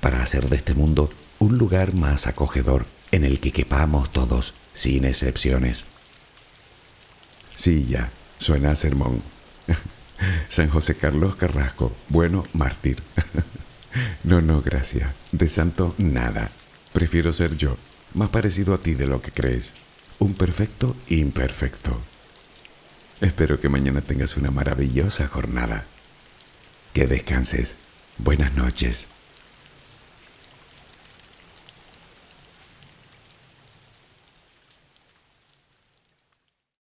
para 0.00 0.22
hacer 0.22 0.48
de 0.48 0.56
este 0.56 0.74
mundo 0.74 1.10
un 1.38 1.58
lugar 1.58 1.94
más 1.94 2.26
acogedor 2.26 2.86
en 3.10 3.24
el 3.24 3.40
que 3.40 3.52
quepamos 3.52 4.12
todos, 4.12 4.54
sin 4.74 5.04
excepciones. 5.04 5.86
Sí, 7.54 7.86
ya, 7.88 8.10
suena 8.38 8.74
sermón. 8.76 9.22
San 10.48 10.70
José 10.70 10.96
Carlos 10.96 11.36
Carrasco, 11.36 11.92
bueno, 12.08 12.46
mártir. 12.52 13.02
no, 14.24 14.40
no, 14.40 14.62
gracias. 14.62 15.14
De 15.32 15.48
santo, 15.48 15.94
nada. 15.98 16.50
Prefiero 16.92 17.32
ser 17.32 17.56
yo, 17.56 17.76
más 18.14 18.30
parecido 18.30 18.74
a 18.74 18.78
ti 18.78 18.94
de 18.94 19.06
lo 19.06 19.22
que 19.22 19.32
crees. 19.32 19.74
Un 20.18 20.34
perfecto 20.34 20.96
imperfecto. 21.08 22.00
Espero 23.20 23.60
que 23.60 23.68
mañana 23.68 24.00
tengas 24.00 24.36
una 24.36 24.50
maravillosa 24.50 25.26
jornada. 25.26 25.84
Que 26.92 27.06
descanses. 27.06 27.76
Buenas 28.18 28.54
noches. 28.54 29.08